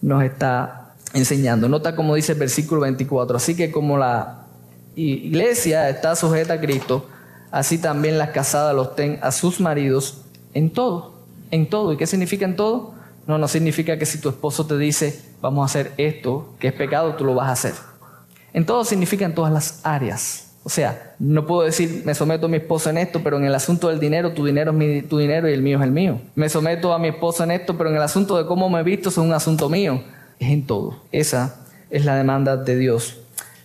nos 0.00 0.22
está 0.22 0.85
enseñando. 1.12 1.68
Nota 1.68 1.96
como 1.96 2.14
dice 2.14 2.32
el 2.32 2.38
versículo 2.38 2.82
24, 2.82 3.36
así 3.36 3.54
que 3.54 3.70
como 3.70 3.98
la 3.98 4.46
iglesia 4.94 5.88
está 5.88 6.16
sujeta 6.16 6.54
a 6.54 6.60
Cristo, 6.60 7.06
así 7.50 7.78
también 7.78 8.18
las 8.18 8.30
casadas 8.30 8.74
los 8.74 8.96
ten 8.96 9.18
a 9.22 9.32
sus 9.32 9.60
maridos 9.60 10.22
en 10.54 10.70
todo, 10.70 11.14
en 11.50 11.68
todo. 11.68 11.92
¿Y 11.92 11.96
qué 11.96 12.06
significa 12.06 12.44
en 12.44 12.56
todo? 12.56 12.94
No, 13.26 13.38
no 13.38 13.48
significa 13.48 13.98
que 13.98 14.06
si 14.06 14.20
tu 14.20 14.28
esposo 14.28 14.66
te 14.66 14.78
dice, 14.78 15.20
vamos 15.40 15.62
a 15.62 15.66
hacer 15.66 15.92
esto, 15.96 16.54
que 16.58 16.68
es 16.68 16.74
pecado, 16.74 17.14
tú 17.14 17.24
lo 17.24 17.34
vas 17.34 17.48
a 17.48 17.52
hacer. 17.52 17.74
En 18.52 18.64
todo 18.64 18.84
significa 18.84 19.24
en 19.24 19.34
todas 19.34 19.52
las 19.52 19.80
áreas. 19.84 20.44
O 20.62 20.68
sea, 20.68 21.14
no 21.18 21.46
puedo 21.46 21.62
decir, 21.62 22.02
me 22.04 22.14
someto 22.14 22.46
a 22.46 22.48
mi 22.48 22.56
esposo 22.56 22.90
en 22.90 22.98
esto, 22.98 23.20
pero 23.22 23.36
en 23.36 23.44
el 23.44 23.54
asunto 23.54 23.88
del 23.88 24.00
dinero, 24.00 24.32
tu 24.32 24.44
dinero 24.44 24.72
es 24.72 24.76
mi, 24.76 25.02
tu 25.02 25.18
dinero 25.18 25.48
y 25.48 25.52
el 25.52 25.62
mío 25.62 25.78
es 25.78 25.84
el 25.84 25.92
mío. 25.92 26.20
Me 26.34 26.48
someto 26.48 26.92
a 26.92 26.98
mi 26.98 27.08
esposo 27.08 27.44
en 27.44 27.52
esto, 27.52 27.76
pero 27.76 27.90
en 27.90 27.96
el 27.96 28.02
asunto 28.02 28.36
de 28.36 28.46
cómo 28.46 28.68
me 28.68 28.80
he 28.80 28.82
visto, 28.82 29.10
es 29.10 29.18
un 29.18 29.32
asunto 29.32 29.68
mío 29.68 30.02
es 30.38 30.50
en 30.50 30.66
todo. 30.66 31.02
Esa 31.12 31.56
es 31.90 32.04
la 32.04 32.14
demanda 32.16 32.56
de 32.56 32.76
Dios 32.76 33.18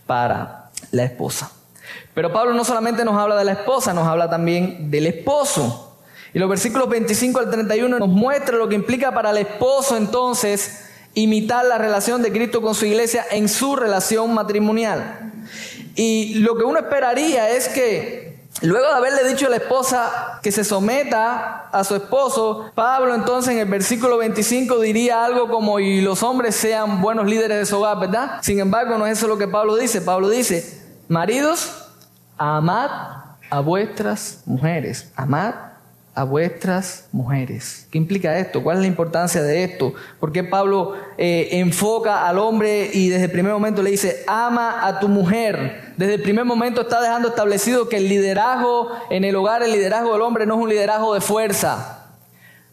para 0.06 0.70
la 0.92 1.04
esposa. 1.04 1.52
Pero 2.14 2.32
Pablo 2.34 2.54
no 2.54 2.64
solamente 2.64 3.06
nos 3.06 3.16
habla 3.16 3.38
de 3.38 3.46
la 3.46 3.54
esposa, 3.54 3.94
nos 3.94 4.08
habla 4.08 4.30
también 4.30 4.92
del 4.92 5.08
esposo. 5.08 5.98
Y 6.34 6.40
los 6.40 6.50
versículos 6.50 6.90
25 6.90 7.40
al 7.40 7.50
31 7.50 8.00
nos 8.00 8.10
muestra 8.10 8.58
lo 8.58 8.70
que 8.70 8.76
implica 8.76 9.14
para 9.14 9.32
el 9.32 9.38
esposo 9.38 9.98
entonces 9.98 10.86
imitar 11.14 11.66
la 11.66 11.78
relación 11.78 12.22
de 12.22 12.32
Cristo 12.32 12.62
con 12.62 12.74
su 12.74 12.86
iglesia 12.86 13.26
en 13.32 13.50
su 13.50 13.76
relación 13.76 14.34
matrimonial. 14.34 15.32
Y 15.96 16.36
lo 16.36 16.58
que 16.58 16.64
uno 16.64 16.80
esperaría 16.80 17.50
es 17.50 17.68
que 17.68 18.40
luego 18.62 18.88
de 18.88 18.94
haberle 18.94 19.28
dicho 19.28 19.48
a 19.48 19.50
la 19.50 19.58
esposa, 19.58 20.31
que 20.42 20.52
se 20.52 20.64
someta 20.64 21.70
a 21.72 21.84
su 21.84 21.96
esposo. 21.96 22.72
Pablo 22.76 23.16
entonces 23.16 23.54
en 23.54 23.60
el 23.60 23.68
versículo 23.68 24.18
25 24.18 24.80
diría 24.80 25.24
algo 25.26 25.50
como, 25.50 25.80
y 25.80 26.02
los 26.02 26.24
hombres 26.24 26.56
sean 26.56 27.02
buenos 27.02 27.28
líderes 27.28 27.58
de 27.58 27.66
su 27.66 27.78
hogar, 27.78 28.00
¿verdad? 28.00 28.40
Sin 28.42 28.60
embargo, 28.60 28.98
no 28.98 29.06
es 29.06 29.18
eso 29.18 29.28
lo 29.28 29.38
que 29.38 29.48
Pablo 29.48 29.76
dice. 29.76 30.02
Pablo 30.02 30.30
dice, 30.30 30.82
maridos, 31.08 31.88
amad 32.38 32.90
a 33.50 33.60
vuestras 33.60 34.42
mujeres, 34.46 35.12
amad 35.16 35.71
a 36.14 36.24
vuestras 36.24 37.08
mujeres. 37.12 37.88
¿Qué 37.90 37.98
implica 37.98 38.38
esto? 38.38 38.62
¿Cuál 38.64 38.78
es 38.78 38.82
la 38.82 38.88
importancia 38.88 39.42
de 39.42 39.64
esto? 39.64 39.94
¿Por 40.20 40.32
qué 40.32 40.44
Pablo 40.44 40.94
eh, 41.18 41.50
enfoca 41.54 42.28
al 42.28 42.38
hombre 42.38 42.90
y 42.94 43.10
desde 43.10 43.26
el 43.26 43.32
primer 43.32 43.54
momento 43.54 43.82
le 43.82 43.92
dice, 43.92 44.24
ama 44.28 44.86
a 44.86 45.00
tu 45.00 45.08
mujer? 45.08 45.94
Desde 45.96 46.16
el 46.16 46.22
primer 46.22 46.44
momento 46.44 46.82
está 46.82 47.02
dejando 47.02 47.30
establecido 47.30 47.88
que 47.88 47.98
el 47.98 48.10
liderazgo 48.10 48.90
en 49.10 49.24
el 49.24 49.36
hogar, 49.36 49.64
el 49.64 49.72
liderazgo 49.72 50.12
del 50.12 50.22
hombre 50.22 50.46
no 50.46 50.56
es 50.56 50.62
un 50.62 50.70
liderazgo 50.70 51.14
de 51.14 51.22
fuerza. 51.22 51.98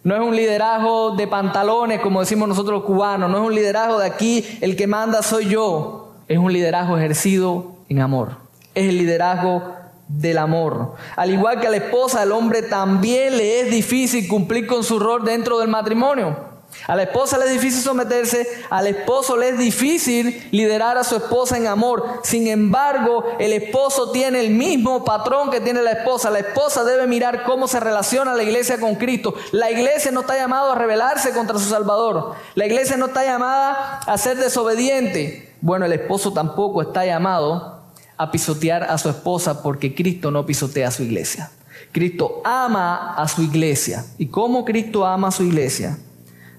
No 0.02 0.14
es 0.14 0.21
un 0.21 0.35
liderazgo 0.35 1.16
de 1.16 1.26
pantalones, 1.26 2.00
como 2.00 2.21
decimos 2.21 2.49
nosotros 2.49 2.80
los 2.80 2.85
cubanos. 2.85 3.30
No 3.30 3.38
es 3.38 3.45
un 3.45 3.54
liderazgo 3.54 3.99
de 3.99 4.07
aquí, 4.07 4.45
el 4.61 4.75
que 4.75 4.87
manda 4.87 5.23
soy 5.23 5.49
yo. 5.49 6.14
Es 6.28 6.38
un 6.38 6.52
liderazgo 6.52 6.97
ejercido 6.97 7.76
en 7.88 8.00
amor. 8.00 8.37
Es 8.75 8.88
el 8.88 8.99
liderazgo 8.99 9.77
del 10.08 10.38
amor. 10.38 10.94
Al 11.16 11.30
igual 11.30 11.60
que 11.60 11.66
a 11.66 11.70
la 11.70 11.76
esposa, 11.76 12.22
al 12.22 12.32
hombre 12.32 12.62
también 12.62 13.36
le 13.36 13.60
es 13.60 13.70
difícil 13.70 14.26
cumplir 14.26 14.66
con 14.66 14.82
su 14.82 14.98
rol 14.98 15.24
dentro 15.24 15.58
del 15.58 15.68
matrimonio. 15.68 16.48
A 16.86 16.96
la 16.96 17.02
esposa 17.02 17.38
le 17.38 17.46
es 17.46 17.52
difícil 17.52 17.82
someterse, 17.82 18.46
al 18.70 18.86
esposo 18.86 19.36
le 19.36 19.50
es 19.50 19.58
difícil 19.58 20.48
liderar 20.52 20.96
a 20.96 21.04
su 21.04 21.16
esposa 21.16 21.56
en 21.56 21.66
amor. 21.66 22.20
Sin 22.22 22.46
embargo, 22.46 23.24
el 23.38 23.52
esposo 23.52 24.10
tiene 24.10 24.40
el 24.40 24.50
mismo 24.50 25.04
patrón 25.04 25.50
que 25.50 25.60
tiene 25.60 25.82
la 25.82 25.92
esposa. 25.92 26.30
La 26.30 26.38
esposa 26.38 26.84
debe 26.84 27.06
mirar 27.06 27.44
cómo 27.44 27.68
se 27.68 27.80
relaciona 27.80 28.34
la 28.34 28.42
iglesia 28.42 28.78
con 28.78 28.94
Cristo. 28.94 29.34
La 29.52 29.70
iglesia 29.70 30.10
no 30.12 30.20
está 30.20 30.36
llamada 30.36 30.72
a 30.72 30.76
rebelarse 30.76 31.32
contra 31.32 31.58
su 31.58 31.68
Salvador. 31.68 32.34
La 32.54 32.66
iglesia 32.66 32.96
no 32.96 33.06
está 33.06 33.24
llamada 33.24 34.00
a 34.06 34.18
ser 34.18 34.36
desobediente. 34.36 35.54
Bueno, 35.60 35.84
el 35.86 35.92
esposo 35.92 36.32
tampoco 36.32 36.80
está 36.82 37.04
llamado 37.04 37.77
a 38.18 38.30
pisotear 38.30 38.82
a 38.82 38.98
su 38.98 39.08
esposa 39.08 39.62
porque 39.62 39.94
Cristo 39.94 40.30
no 40.30 40.44
pisotea 40.44 40.88
a 40.88 40.90
su 40.90 41.04
iglesia. 41.04 41.50
Cristo 41.92 42.42
ama 42.44 43.14
a 43.14 43.26
su 43.28 43.42
iglesia. 43.42 44.04
¿Y 44.18 44.26
cómo 44.26 44.64
Cristo 44.64 45.06
ama 45.06 45.28
a 45.28 45.30
su 45.30 45.44
iglesia? 45.44 45.96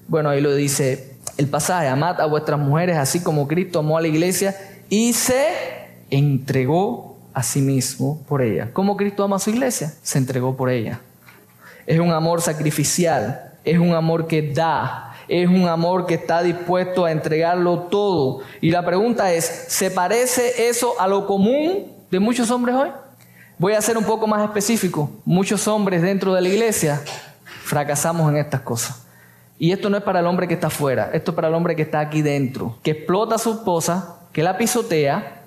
Bueno, 0.08 0.30
ahí 0.30 0.40
lo 0.40 0.54
dice 0.54 1.14
el 1.36 1.46
pasaje, 1.46 1.88
amad 1.88 2.20
a 2.20 2.26
vuestras 2.26 2.58
mujeres 2.58 2.96
así 2.96 3.20
como 3.20 3.46
Cristo 3.46 3.78
amó 3.78 3.96
a 3.96 4.00
la 4.00 4.08
iglesia 4.08 4.56
y 4.88 5.12
se 5.12 5.46
entregó 6.10 7.18
a 7.32 7.42
sí 7.42 7.60
mismo 7.60 8.22
por 8.26 8.42
ella. 8.42 8.70
¿Cómo 8.72 8.96
Cristo 8.96 9.22
ama 9.22 9.36
a 9.36 9.38
su 9.38 9.50
iglesia? 9.50 9.92
Se 10.02 10.18
entregó 10.18 10.56
por 10.56 10.70
ella. 10.70 11.00
Es 11.86 12.00
un 12.00 12.12
amor 12.12 12.42
sacrificial, 12.42 13.52
es 13.64 13.78
un 13.78 13.94
amor 13.94 14.26
que 14.26 14.52
da, 14.52 15.09
es 15.30 15.48
un 15.48 15.68
amor 15.68 16.06
que 16.06 16.14
está 16.14 16.42
dispuesto 16.42 17.04
a 17.04 17.12
entregarlo 17.12 17.82
todo. 17.82 18.40
Y 18.60 18.72
la 18.72 18.84
pregunta 18.84 19.32
es, 19.32 19.44
¿se 19.44 19.88
parece 19.88 20.68
eso 20.68 21.00
a 21.00 21.06
lo 21.06 21.24
común 21.28 21.86
de 22.10 22.18
muchos 22.18 22.50
hombres 22.50 22.74
hoy? 22.74 22.90
Voy 23.56 23.74
a 23.74 23.80
ser 23.80 23.96
un 23.96 24.02
poco 24.02 24.26
más 24.26 24.42
específico. 24.42 25.08
Muchos 25.24 25.68
hombres 25.68 26.02
dentro 26.02 26.34
de 26.34 26.40
la 26.40 26.48
iglesia 26.48 27.00
fracasamos 27.62 28.28
en 28.28 28.38
estas 28.38 28.62
cosas. 28.62 29.06
Y 29.56 29.70
esto 29.70 29.88
no 29.88 29.98
es 29.98 30.02
para 30.02 30.18
el 30.18 30.26
hombre 30.26 30.48
que 30.48 30.54
está 30.54 30.66
afuera, 30.66 31.10
esto 31.12 31.30
es 31.30 31.34
para 31.36 31.46
el 31.46 31.54
hombre 31.54 31.76
que 31.76 31.82
está 31.82 32.00
aquí 32.00 32.22
dentro, 32.22 32.78
que 32.82 32.92
explota 32.92 33.36
a 33.36 33.38
su 33.38 33.52
esposa, 33.52 34.16
que 34.32 34.42
la 34.42 34.56
pisotea, 34.58 35.42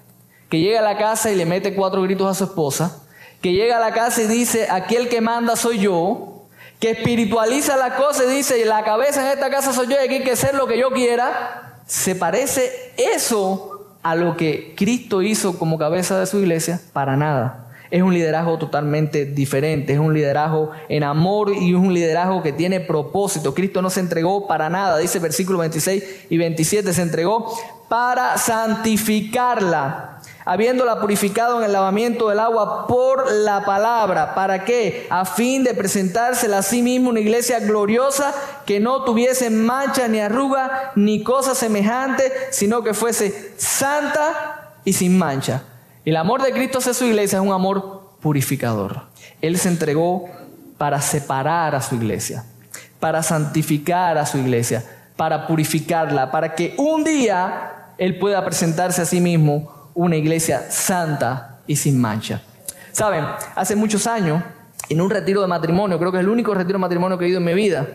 que 0.50 0.60
llega 0.60 0.80
a 0.80 0.84
la 0.84 0.98
casa 0.98 1.30
y 1.32 1.36
le 1.36 1.46
mete 1.46 1.76
cuatro 1.76 2.02
gritos 2.04 2.30
a 2.30 2.36
su 2.36 2.46
esposa, 2.46 3.02
que 3.42 3.52
llega 3.52 3.78
a 3.78 3.80
la 3.82 3.92
casa 3.92 4.22
y 4.22 4.28
dice, 4.28 4.68
aquí 4.70 4.96
el 4.96 5.10
que 5.10 5.20
manda 5.20 5.56
soy 5.56 5.80
yo, 5.80 6.43
que 6.84 6.92
espiritualiza 6.92 7.78
la 7.78 7.96
cosa 7.96 8.26
y 8.26 8.36
dice, 8.36 8.66
la 8.66 8.84
cabeza 8.84 9.22
en 9.22 9.32
esta 9.32 9.50
casa 9.50 9.72
soy 9.72 9.88
yo 9.88 9.94
y 9.94 10.04
aquí 10.04 10.16
hay 10.16 10.24
que 10.24 10.36
ser 10.36 10.54
lo 10.54 10.68
que 10.68 10.78
yo 10.78 10.92
quiera, 10.92 11.78
¿se 11.86 12.14
parece 12.14 12.92
eso 12.98 13.96
a 14.04 14.16
lo 14.16 14.36
que 14.36 14.74
Cristo 14.76 15.22
hizo 15.22 15.58
como 15.58 15.78
cabeza 15.78 16.20
de 16.20 16.26
su 16.26 16.40
iglesia? 16.40 16.82
Para 16.92 17.16
nada. 17.16 17.70
Es 17.90 18.02
un 18.02 18.14
liderazgo 18.14 18.58
totalmente 18.58 19.24
diferente, 19.24 19.94
es 19.94 20.00
un 20.00 20.14
liderazgo 20.14 20.72
en 20.90 21.04
amor 21.04 21.54
y 21.54 21.70
es 21.70 21.78
un 21.78 21.94
liderazgo 21.94 22.44
que 22.44 22.52
tiene 22.52 22.82
propósito. 22.82 23.54
Cristo 23.54 23.82
no 23.82 23.90
se 23.90 24.02
entregó 24.02 24.46
para 24.46 24.70
nada, 24.70 24.98
dice 24.98 25.20
versículo 25.20 25.60
26 25.60 26.26
y 26.32 26.38
27, 26.38 26.92
se 26.92 27.02
entregó 27.02 27.58
para 27.88 28.38
santificarla 28.38 30.13
habiéndola 30.46 31.00
purificado 31.00 31.60
en 31.60 31.66
el 31.66 31.74
lavamiento 31.74 32.30
del 32.30 32.40
agua 32.40 32.88
por 32.88 33.32
la 33.32 33.66
palabra. 33.66 34.36
¿Para 34.36 34.66
qué? 34.66 35.08
A 35.10 35.26
fin 35.26 35.64
de 35.64 35.74
presentársela 35.74 36.60
a 36.60 36.64
sí 36.64 36.82
mismo 36.82 37.10
una 37.10 37.20
iglesia 37.20 37.60
gloriosa 37.60 38.34
que 38.66 38.80
no 38.80 39.04
tuviese 39.04 39.50
mancha 39.50 40.08
ni 40.08 40.20
arruga 40.20 40.92
ni 40.96 41.24
cosa 41.24 41.56
semejante, 41.56 42.32
sino 42.52 42.84
que 42.84 42.94
fuese 42.94 43.54
santa 43.58 44.74
y 44.84 44.94
sin 44.94 45.18
mancha. 45.18 45.64
El 46.06 46.18
amor 46.18 46.42
de 46.42 46.52
Cristo 46.52 46.80
hacia 46.80 46.94
su 46.94 47.06
iglesia 47.06 47.38
es 47.38 47.46
un 47.46 47.54
amor 47.54 48.18
purificador. 48.22 49.04
Él 49.42 49.58
se 49.58 49.70
entregó 49.70 50.30
para 50.78 51.02
separar 51.02 51.76
a 51.76 51.82
su 51.82 51.96
iglesia, 51.96 52.44
para 53.00 53.24
santificar 53.24 54.18
a 54.18 54.26
su 54.26 54.38
iglesia, 54.38 54.84
para 55.16 55.48
purificarla, 55.48 56.32
para 56.32 56.56
que 56.56 56.76
un 56.78 57.04
día 57.04 57.94
Él 57.98 58.20
pueda 58.20 58.44
presentarse 58.44 59.02
a 59.02 59.06
sí 59.06 59.22
mismo 59.22 59.73
una 59.96 60.16
iglesia 60.16 60.72
santa 60.72 61.60
y 61.68 61.76
sin 61.76 62.00
mancha. 62.00 62.42
Saben, 62.92 63.26
hace 63.56 63.76
muchos 63.76 64.08
años, 64.08 64.44
en 64.90 65.02
un 65.02 65.10
retiro 65.10 65.42
de 65.42 65.48
matrimonio, 65.48 65.98
creo 65.98 66.12
que 66.12 66.18
es 66.18 66.24
el 66.24 66.30
único 66.30 66.54
retiro 66.54 66.78
de 66.78 66.82
matrimonio 66.82 67.18
que 67.18 67.26
he 67.26 67.30
ido 67.30 67.40
en 67.40 67.46
mi 67.46 67.54
vida, 67.54 67.88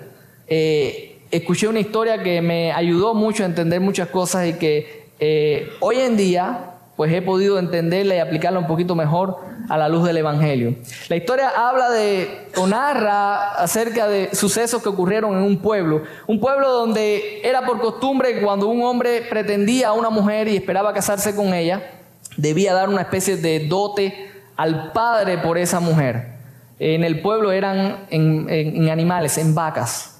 eh, 0.46 1.22
escuché 1.30 1.68
una 1.68 1.80
historia 1.80 2.22
que 2.22 2.40
me 2.40 2.72
ayudó 2.72 3.14
mucho 3.14 3.42
a 3.42 3.46
entender 3.46 3.80
muchas 3.80 4.08
cosas 4.08 4.46
y 4.46 4.54
que 4.54 5.11
eh, 5.20 5.70
hoy 5.80 5.96
en 6.00 6.16
día 6.16 6.77
pues 6.98 7.12
he 7.12 7.22
podido 7.22 7.61
entenderla 7.61 8.16
y 8.16 8.18
aplicarla 8.18 8.58
un 8.58 8.66
poquito 8.66 8.96
mejor 8.96 9.37
a 9.68 9.78
la 9.78 9.88
luz 9.88 10.04
del 10.04 10.16
Evangelio. 10.16 10.74
La 11.08 11.14
historia 11.14 11.52
habla 11.56 11.90
de, 11.90 12.48
o 12.56 12.66
narra 12.66 13.52
acerca 13.52 14.08
de 14.08 14.34
sucesos 14.34 14.82
que 14.82 14.88
ocurrieron 14.88 15.37
en 15.37 15.44
un 15.44 15.58
pueblo, 15.58 16.02
un 16.26 16.40
pueblo 16.40 16.72
donde 16.72 17.40
era 17.44 17.64
por 17.64 17.78
costumbre 17.80 18.42
cuando 18.42 18.66
un 18.66 18.82
hombre 18.82 19.22
pretendía 19.30 19.90
a 19.90 19.92
una 19.92 20.11
mujer 20.11 20.48
y 20.48 20.56
esperaba 20.56 20.92
casarse 20.92 21.37
con 21.37 21.54
ella, 21.54 21.88
debía 22.37 22.74
dar 22.74 22.88
una 22.88 23.02
especie 23.02 23.37
de 23.37 23.68
dote 23.68 24.32
al 24.56 24.90
padre 24.90 25.38
por 25.38 25.56
esa 25.56 25.78
mujer. 25.78 26.32
En 26.80 27.04
el 27.04 27.22
pueblo 27.22 27.52
eran 27.52 28.06
en 28.11 28.90
animales, 28.90 29.38
en 29.38 29.54
vacas. 29.54 30.17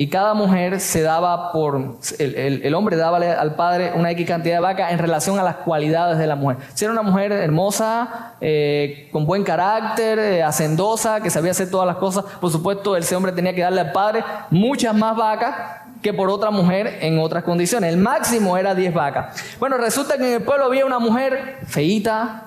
Y 0.00 0.06
cada 0.06 0.32
mujer 0.32 0.78
se 0.78 1.02
daba 1.02 1.50
por, 1.50 1.96
el, 2.20 2.74
hombre 2.74 2.96
daba 2.96 3.16
al 3.16 3.56
padre 3.56 3.92
una 3.96 4.12
X 4.12 4.28
cantidad 4.28 4.54
de 4.54 4.60
vacas 4.60 4.92
en 4.92 4.98
relación 5.00 5.40
a 5.40 5.42
las 5.42 5.56
cualidades 5.56 6.18
de 6.18 6.26
la 6.28 6.36
mujer. 6.36 6.58
Si 6.74 6.84
era 6.84 6.92
una 6.92 7.02
mujer 7.02 7.32
hermosa, 7.32 8.34
eh, 8.40 9.08
con 9.10 9.26
buen 9.26 9.42
carácter, 9.42 10.20
eh, 10.20 10.42
hacendosa, 10.44 11.20
que 11.20 11.30
sabía 11.30 11.50
hacer 11.50 11.68
todas 11.68 11.88
las 11.88 11.96
cosas, 11.96 12.24
por 12.40 12.52
supuesto 12.52 12.96
ese 12.96 13.16
hombre 13.16 13.32
tenía 13.32 13.52
que 13.52 13.62
darle 13.62 13.80
al 13.80 13.90
padre 13.90 14.22
muchas 14.50 14.94
más 14.94 15.16
vacas 15.16 15.56
que 16.00 16.12
por 16.12 16.30
otra 16.30 16.52
mujer 16.52 16.98
en 17.00 17.18
otras 17.18 17.42
condiciones. 17.42 17.92
El 17.92 17.98
máximo 17.98 18.56
era 18.56 18.76
10 18.76 18.94
vacas. 18.94 19.42
Bueno, 19.58 19.78
resulta 19.78 20.16
que 20.16 20.28
en 20.28 20.34
el 20.34 20.42
pueblo 20.42 20.66
había 20.66 20.86
una 20.86 21.00
mujer 21.00 21.58
feíta, 21.66 22.44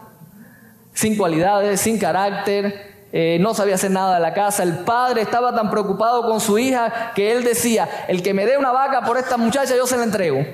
sin 0.93 1.17
cualidades, 1.17 1.81
sin 1.81 1.99
carácter, 1.99 2.90
eh, 3.13 3.37
no 3.39 3.53
sabía 3.53 3.75
hacer 3.75 3.91
nada 3.91 4.15
de 4.15 4.21
la 4.21 4.33
casa. 4.33 4.63
El 4.63 4.79
padre 4.79 5.21
estaba 5.21 5.53
tan 5.53 5.69
preocupado 5.69 6.23
con 6.23 6.39
su 6.39 6.57
hija 6.57 7.11
que 7.13 7.31
él 7.31 7.43
decía, 7.43 7.87
el 8.07 8.23
que 8.23 8.33
me 8.33 8.45
dé 8.45 8.57
una 8.57 8.71
vaca 8.71 9.01
por 9.01 9.17
esta 9.17 9.37
muchacha 9.37 9.75
yo 9.75 9.85
se 9.85 9.97
la 9.97 10.03
entrego. 10.03 10.45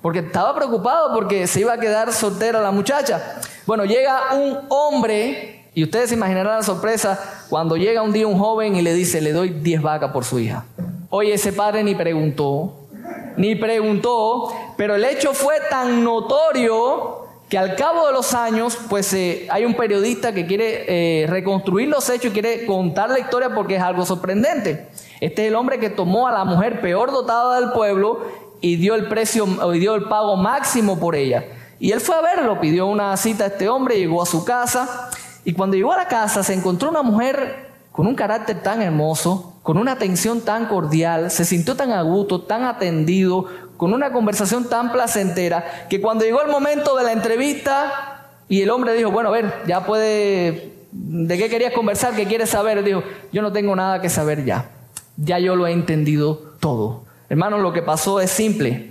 Porque 0.00 0.20
estaba 0.20 0.54
preocupado 0.54 1.12
porque 1.14 1.46
se 1.46 1.60
iba 1.60 1.72
a 1.72 1.78
quedar 1.78 2.12
soltera 2.12 2.60
la 2.60 2.70
muchacha. 2.70 3.40
Bueno, 3.66 3.84
llega 3.84 4.34
un 4.34 4.60
hombre, 4.68 5.54
y 5.74 5.82
ustedes 5.82 6.10
se 6.10 6.14
imaginarán 6.14 6.58
la 6.58 6.62
sorpresa 6.62 7.46
cuando 7.48 7.76
llega 7.76 8.02
un 8.02 8.12
día 8.12 8.26
un 8.26 8.38
joven 8.38 8.76
y 8.76 8.82
le 8.82 8.94
dice, 8.94 9.20
le 9.20 9.32
doy 9.32 9.50
10 9.50 9.82
vacas 9.82 10.12
por 10.12 10.24
su 10.24 10.38
hija. 10.38 10.64
Oye, 11.10 11.34
ese 11.34 11.52
padre 11.52 11.82
ni 11.82 11.94
preguntó, 11.94 12.86
ni 13.36 13.56
preguntó, 13.56 14.54
pero 14.76 14.94
el 14.94 15.04
hecho 15.04 15.34
fue 15.34 15.56
tan 15.68 16.04
notorio 16.04 17.23
que 17.54 17.58
al 17.58 17.76
cabo 17.76 18.08
de 18.08 18.12
los 18.12 18.34
años, 18.34 18.76
pues 18.90 19.14
eh, 19.14 19.46
hay 19.48 19.64
un 19.64 19.74
periodista 19.74 20.34
que 20.34 20.44
quiere 20.44 21.22
eh, 21.22 21.26
reconstruir 21.28 21.86
los 21.86 22.10
hechos 22.10 22.26
y 22.26 22.30
quiere 22.30 22.66
contar 22.66 23.10
la 23.10 23.20
historia 23.20 23.54
porque 23.54 23.76
es 23.76 23.80
algo 23.80 24.04
sorprendente. 24.04 24.88
Este 25.20 25.42
es 25.42 25.48
el 25.50 25.54
hombre 25.54 25.78
que 25.78 25.88
tomó 25.88 26.26
a 26.26 26.32
la 26.32 26.44
mujer 26.44 26.80
peor 26.80 27.12
dotada 27.12 27.60
del 27.60 27.70
pueblo 27.70 28.22
y 28.60 28.74
dio 28.74 28.96
el 28.96 29.06
precio, 29.06 29.46
y 29.72 29.78
dio 29.78 29.94
el 29.94 30.02
pago 30.08 30.34
máximo 30.34 30.98
por 30.98 31.14
ella. 31.14 31.44
Y 31.78 31.92
él 31.92 32.00
fue 32.00 32.16
a 32.16 32.22
verlo, 32.22 32.58
pidió 32.58 32.86
una 32.86 33.16
cita 33.16 33.44
a 33.44 33.46
este 33.46 33.68
hombre, 33.68 33.98
llegó 33.98 34.20
a 34.20 34.26
su 34.26 34.44
casa 34.44 35.10
y 35.44 35.52
cuando 35.52 35.76
llegó 35.76 35.92
a 35.92 35.98
la 35.98 36.08
casa 36.08 36.42
se 36.42 36.54
encontró 36.54 36.90
una 36.90 37.02
mujer 37.02 37.68
con 37.92 38.08
un 38.08 38.16
carácter 38.16 38.64
tan 38.64 38.82
hermoso, 38.82 39.54
con 39.62 39.78
una 39.78 39.92
atención 39.92 40.40
tan 40.40 40.66
cordial, 40.66 41.30
se 41.30 41.44
sintió 41.44 41.76
tan 41.76 41.92
a 41.92 42.02
gusto, 42.02 42.40
tan 42.40 42.64
atendido, 42.64 43.46
con 43.84 43.92
una 43.92 44.12
conversación 44.12 44.70
tan 44.70 44.92
placentera, 44.92 45.86
que 45.90 46.00
cuando 46.00 46.24
llegó 46.24 46.40
el 46.40 46.50
momento 46.50 46.96
de 46.96 47.04
la 47.04 47.12
entrevista 47.12 48.30
y 48.48 48.62
el 48.62 48.70
hombre 48.70 48.94
dijo, 48.94 49.10
bueno, 49.10 49.28
a 49.28 49.32
ver, 49.32 49.52
ya 49.66 49.84
puede 49.84 50.72
¿De 50.90 51.36
qué 51.36 51.50
querías 51.50 51.74
conversar? 51.74 52.16
¿Qué 52.16 52.24
quieres 52.24 52.48
saber? 52.48 52.82
Dijo, 52.82 53.02
yo 53.30 53.42
no 53.42 53.52
tengo 53.52 53.76
nada 53.76 54.00
que 54.00 54.08
saber 54.08 54.42
ya. 54.46 54.70
Ya 55.18 55.38
yo 55.38 55.54
lo 55.54 55.66
he 55.66 55.72
entendido 55.72 56.54
todo. 56.60 57.02
Hermanos, 57.28 57.60
lo 57.60 57.74
que 57.74 57.82
pasó 57.82 58.22
es 58.22 58.30
simple. 58.30 58.88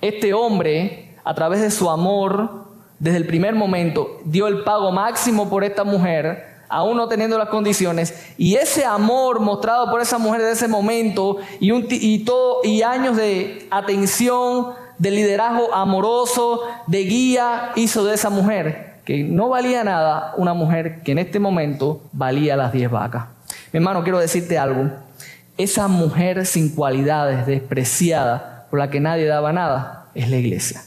Este 0.00 0.32
hombre, 0.32 1.14
a 1.22 1.34
través 1.34 1.60
de 1.60 1.70
su 1.70 1.90
amor, 1.90 2.64
desde 3.00 3.18
el 3.18 3.26
primer 3.26 3.54
momento, 3.54 4.22
dio 4.24 4.46
el 4.46 4.64
pago 4.64 4.92
máximo 4.92 5.50
por 5.50 5.62
esta 5.62 5.84
mujer, 5.84 6.51
aún 6.72 6.96
no 6.96 7.06
teniendo 7.06 7.36
las 7.36 7.48
condiciones, 7.48 8.14
y 8.38 8.54
ese 8.54 8.84
amor 8.84 9.40
mostrado 9.40 9.90
por 9.90 10.00
esa 10.00 10.16
mujer 10.16 10.40
de 10.40 10.52
ese 10.52 10.68
momento 10.68 11.36
y, 11.60 11.70
un, 11.70 11.86
y, 11.90 12.82
años 12.82 13.16
de 13.16 13.68
atención, 13.70 14.72
de 14.98 15.10
liderazgo 15.10 15.74
amoroso, 15.74 16.62
de 16.86 17.04
guía, 17.04 17.72
hizo 17.76 18.04
de 18.04 18.14
esa 18.14 18.30
mujer, 18.30 19.00
que 19.04 19.22
no 19.22 19.50
valía 19.50 19.84
nada, 19.84 20.32
una 20.38 20.54
mujer 20.54 21.02
que 21.02 21.12
en 21.12 21.18
este 21.18 21.38
momento 21.38 22.00
valía 22.12 22.56
las 22.56 22.72
10 22.72 22.90
vacas. 22.90 23.26
Mi 23.72 23.78
hermano, 23.78 24.02
quiero 24.02 24.18
decirte 24.18 24.58
algo. 24.58 24.90
Esa 25.58 25.88
mujer 25.88 26.46
sin 26.46 26.74
cualidades, 26.74 27.46
despreciada, 27.46 28.66
por 28.70 28.78
la 28.78 28.88
que 28.88 29.00
nadie 29.00 29.26
daba 29.26 29.52
nada, 29.52 30.06
es 30.14 30.30
la 30.30 30.36
iglesia. 30.36 30.82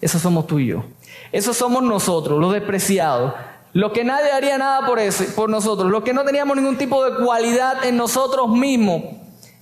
Eso 0.00 0.18
somos 0.20 0.46
tú 0.46 0.60
y 0.60 0.66
yo. 0.66 0.84
Eso 1.32 1.52
somos 1.52 1.82
nosotros, 1.82 2.38
los 2.38 2.52
despreciados. 2.52 3.34
Los 3.74 3.90
que 3.90 4.04
nadie 4.04 4.30
haría 4.30 4.56
nada 4.56 4.86
por, 4.86 5.00
eso, 5.00 5.24
por 5.34 5.50
nosotros. 5.50 5.90
Los 5.90 6.04
que 6.04 6.14
no 6.14 6.24
teníamos 6.24 6.56
ningún 6.56 6.78
tipo 6.78 7.04
de 7.04 7.22
cualidad 7.24 7.84
en 7.84 7.96
nosotros 7.96 8.48
mismos. 8.48 9.02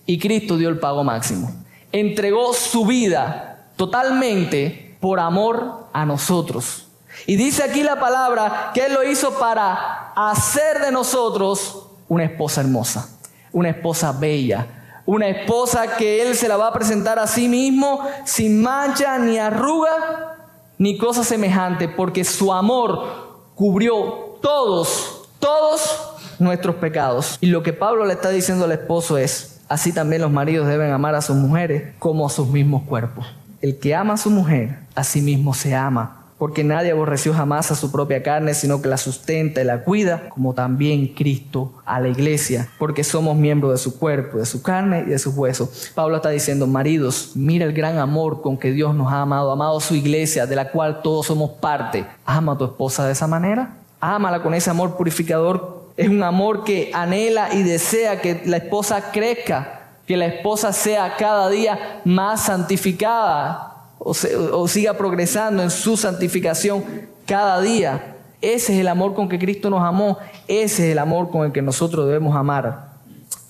Y 0.05 0.19
Cristo 0.19 0.59
dio 0.59 0.69
el 0.69 0.79
pago 0.79 1.03
máximo. 1.03 1.51
Entregó 1.91 2.53
su 2.53 2.85
vida 2.85 3.65
totalmente 3.77 4.97
por 5.01 5.19
amor 5.19 5.89
a 5.95 6.05
nosotros. 6.05 6.89
Y 7.27 7.37
dice 7.37 7.63
aquí 7.63 7.83
la 7.83 7.99
palabra 7.99 8.71
que 8.75 8.85
Él 8.85 8.93
lo 8.93 9.03
hizo 9.03 9.39
para 9.39 10.13
hacer 10.15 10.81
de 10.81 10.93
nosotros 10.93 11.87
una 12.07 12.25
esposa 12.25 12.61
hermosa, 12.61 13.09
una 13.51 13.71
esposa 13.71 14.13
bella, 14.13 14.67
una 15.07 15.29
esposa 15.29 15.97
que 15.97 16.21
Él 16.21 16.37
se 16.37 16.49
la 16.49 16.59
va 16.59 16.69
a 16.69 16.73
presentar 16.75 17.19
a 17.19 17.27
sí 17.27 17.49
mismo 17.49 18.07
sin 18.27 18.61
mancha 18.61 19.19
ni 19.19 19.39
arruga 19.39 20.37
ni 20.77 20.99
cosa 20.99 21.25
semejante, 21.25 21.89
porque 21.89 22.25
su 22.25 22.53
amor 22.53 23.32
cubrió 23.55 24.39
todos, 24.41 25.29
todos 25.39 26.15
nuestros 26.39 26.77
pecados. 26.77 27.39
Y 27.41 27.47
lo 27.47 27.63
que 27.63 27.73
Pablo 27.73 28.05
le 28.05 28.15
está 28.15 28.31
diciendo 28.31 28.65
al 28.65 28.73
esposo 28.73 29.19
es, 29.19 29.61
así 29.69 29.93
también 29.93 30.23
los 30.23 30.31
maridos 30.31 30.67
deben 30.67 30.91
amar 30.93 31.15
a 31.15 31.23
sus 31.23 31.37
mujeres 31.37 31.95
como 31.99 32.27
a 32.27 32.31
sus 32.31 32.49
mismos 32.49 32.83
cuerpos. 32.83 33.27
El 33.61 33.79
que 33.79 33.95
ama 33.95 34.15
a 34.15 34.19
su 34.19 34.31
mujer, 34.31 34.79
a 34.95 35.05
sí 35.05 35.21
mismo 35.21 35.55
se 35.55 35.75
ama 35.75 36.22
porque 36.43 36.65
nadie 36.65 36.91
aborreció 36.91 37.33
jamás 37.33 37.71
a 37.71 37.77
su 37.77 37.93
propia 37.93 38.21
carne, 38.25 38.53
sino 38.55 38.83
que 38.83 38.89
la 38.89 38.97
sustenta 38.97 39.61
y 39.61 39.65
la 39.65 39.85
cuida, 39.85 40.29
como 40.29 40.55
también 40.55 41.15
Cristo 41.15 41.75
a 41.85 42.01
la 42.01 42.09
iglesia, 42.09 42.69
porque 42.81 43.05
somos 43.05 43.37
miembros 43.37 43.71
de 43.71 43.79
su 43.79 43.97
cuerpo, 43.97 44.39
de 44.39 44.45
su 44.45 44.61
carne 44.61 45.05
y 45.07 45.11
de 45.11 45.21
sus 45.21 45.37
huesos. 45.37 45.93
Pablo 45.95 46.17
está 46.17 46.31
diciendo, 46.31 46.67
maridos, 46.67 47.31
mira 47.37 47.65
el 47.65 47.73
gran 47.73 47.99
amor 47.99 48.43
con 48.43 48.59
que 48.59 48.73
Dios 48.73 48.93
nos 48.93 49.13
ha 49.13 49.21
amado, 49.21 49.53
amado 49.53 49.79
a 49.79 49.81
su 49.81 49.95
iglesia, 49.95 50.45
de 50.45 50.57
la 50.57 50.73
cual 50.73 51.01
todos 51.01 51.27
somos 51.27 51.53
parte. 51.61 52.05
Ama 52.27 52.55
a 52.55 52.59
tu 52.59 52.65
esposa 52.65 53.07
de 53.07 53.13
esa 53.13 53.29
manera, 53.29 53.77
ámala 54.01 54.43
con 54.43 54.53
ese 54.53 54.69
amor 54.69 54.97
purificador. 54.97 55.93
Es 55.97 56.09
un 56.09 56.25
amor 56.25 56.65
que 56.65 56.91
anhela 56.93 57.55
y 57.55 57.63
desea 57.63 58.21
que 58.21 58.43
la 58.47 58.57
esposa 58.57 59.13
crezca, 59.13 59.93
que 60.09 60.17
la 60.17 60.27
esposa 60.27 60.73
sea 60.73 61.15
cada 61.17 61.49
día 61.51 62.01
más 62.05 62.47
santificada, 62.47 63.72
o, 64.05 64.69
siga 64.69 64.95
progresando 64.95 65.63
en 65.63 65.71
su 65.71 65.97
santificación 65.97 66.85
cada 67.27 67.61
día. 67.61 68.17
Ese 68.41 68.75
es 68.75 68.81
el 68.81 68.89
amor 68.89 69.15
con 69.15 69.29
que 69.29 69.39
Cristo 69.39 69.71
nos 69.71 69.83
amó. 69.83 70.19
Ese 70.49 70.87
es 70.87 70.93
el 70.93 70.99
amor 70.99 71.31
con 71.31 71.47
el 71.47 71.53
que 71.53 71.63
nosotros 71.63 72.07
debemos 72.07 72.35
amar 72.37 72.95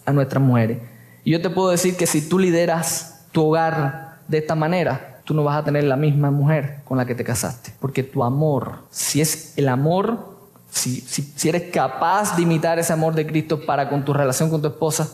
a 0.04 0.12
nuestras 0.12 0.42
mujeres. 0.42 0.78
Y 1.24 1.30
yo 1.30 1.40
te 1.40 1.50
puedo 1.50 1.70
decir 1.70 1.96
que 1.96 2.06
si 2.06 2.28
tú 2.28 2.38
lideras 2.38 3.26
tu 3.32 3.46
hogar 3.46 4.18
de 4.28 4.38
esta 4.38 4.54
manera, 4.54 5.20
tú 5.24 5.32
no 5.34 5.44
vas 5.44 5.56
a 5.56 5.64
tener 5.64 5.84
la 5.84 5.96
misma 5.96 6.30
mujer 6.30 6.80
con 6.84 6.98
la 6.98 7.06
que 7.06 7.14
te 7.14 7.24
casaste. 7.24 7.72
Porque 7.80 8.02
tu 8.02 8.22
amor, 8.22 8.80
si 8.90 9.20
es 9.20 9.56
el 9.56 9.68
amor, 9.68 10.36
si, 10.70 11.00
si 11.00 11.48
eres 11.48 11.70
capaz 11.72 12.36
de 12.36 12.42
imitar 12.42 12.78
ese 12.78 12.92
amor 12.92 13.14
de 13.14 13.26
Cristo 13.26 13.64
para 13.64 13.88
con 13.88 14.04
tu 14.04 14.12
relación 14.12 14.50
con 14.50 14.60
tu 14.60 14.68
esposa, 14.68 15.08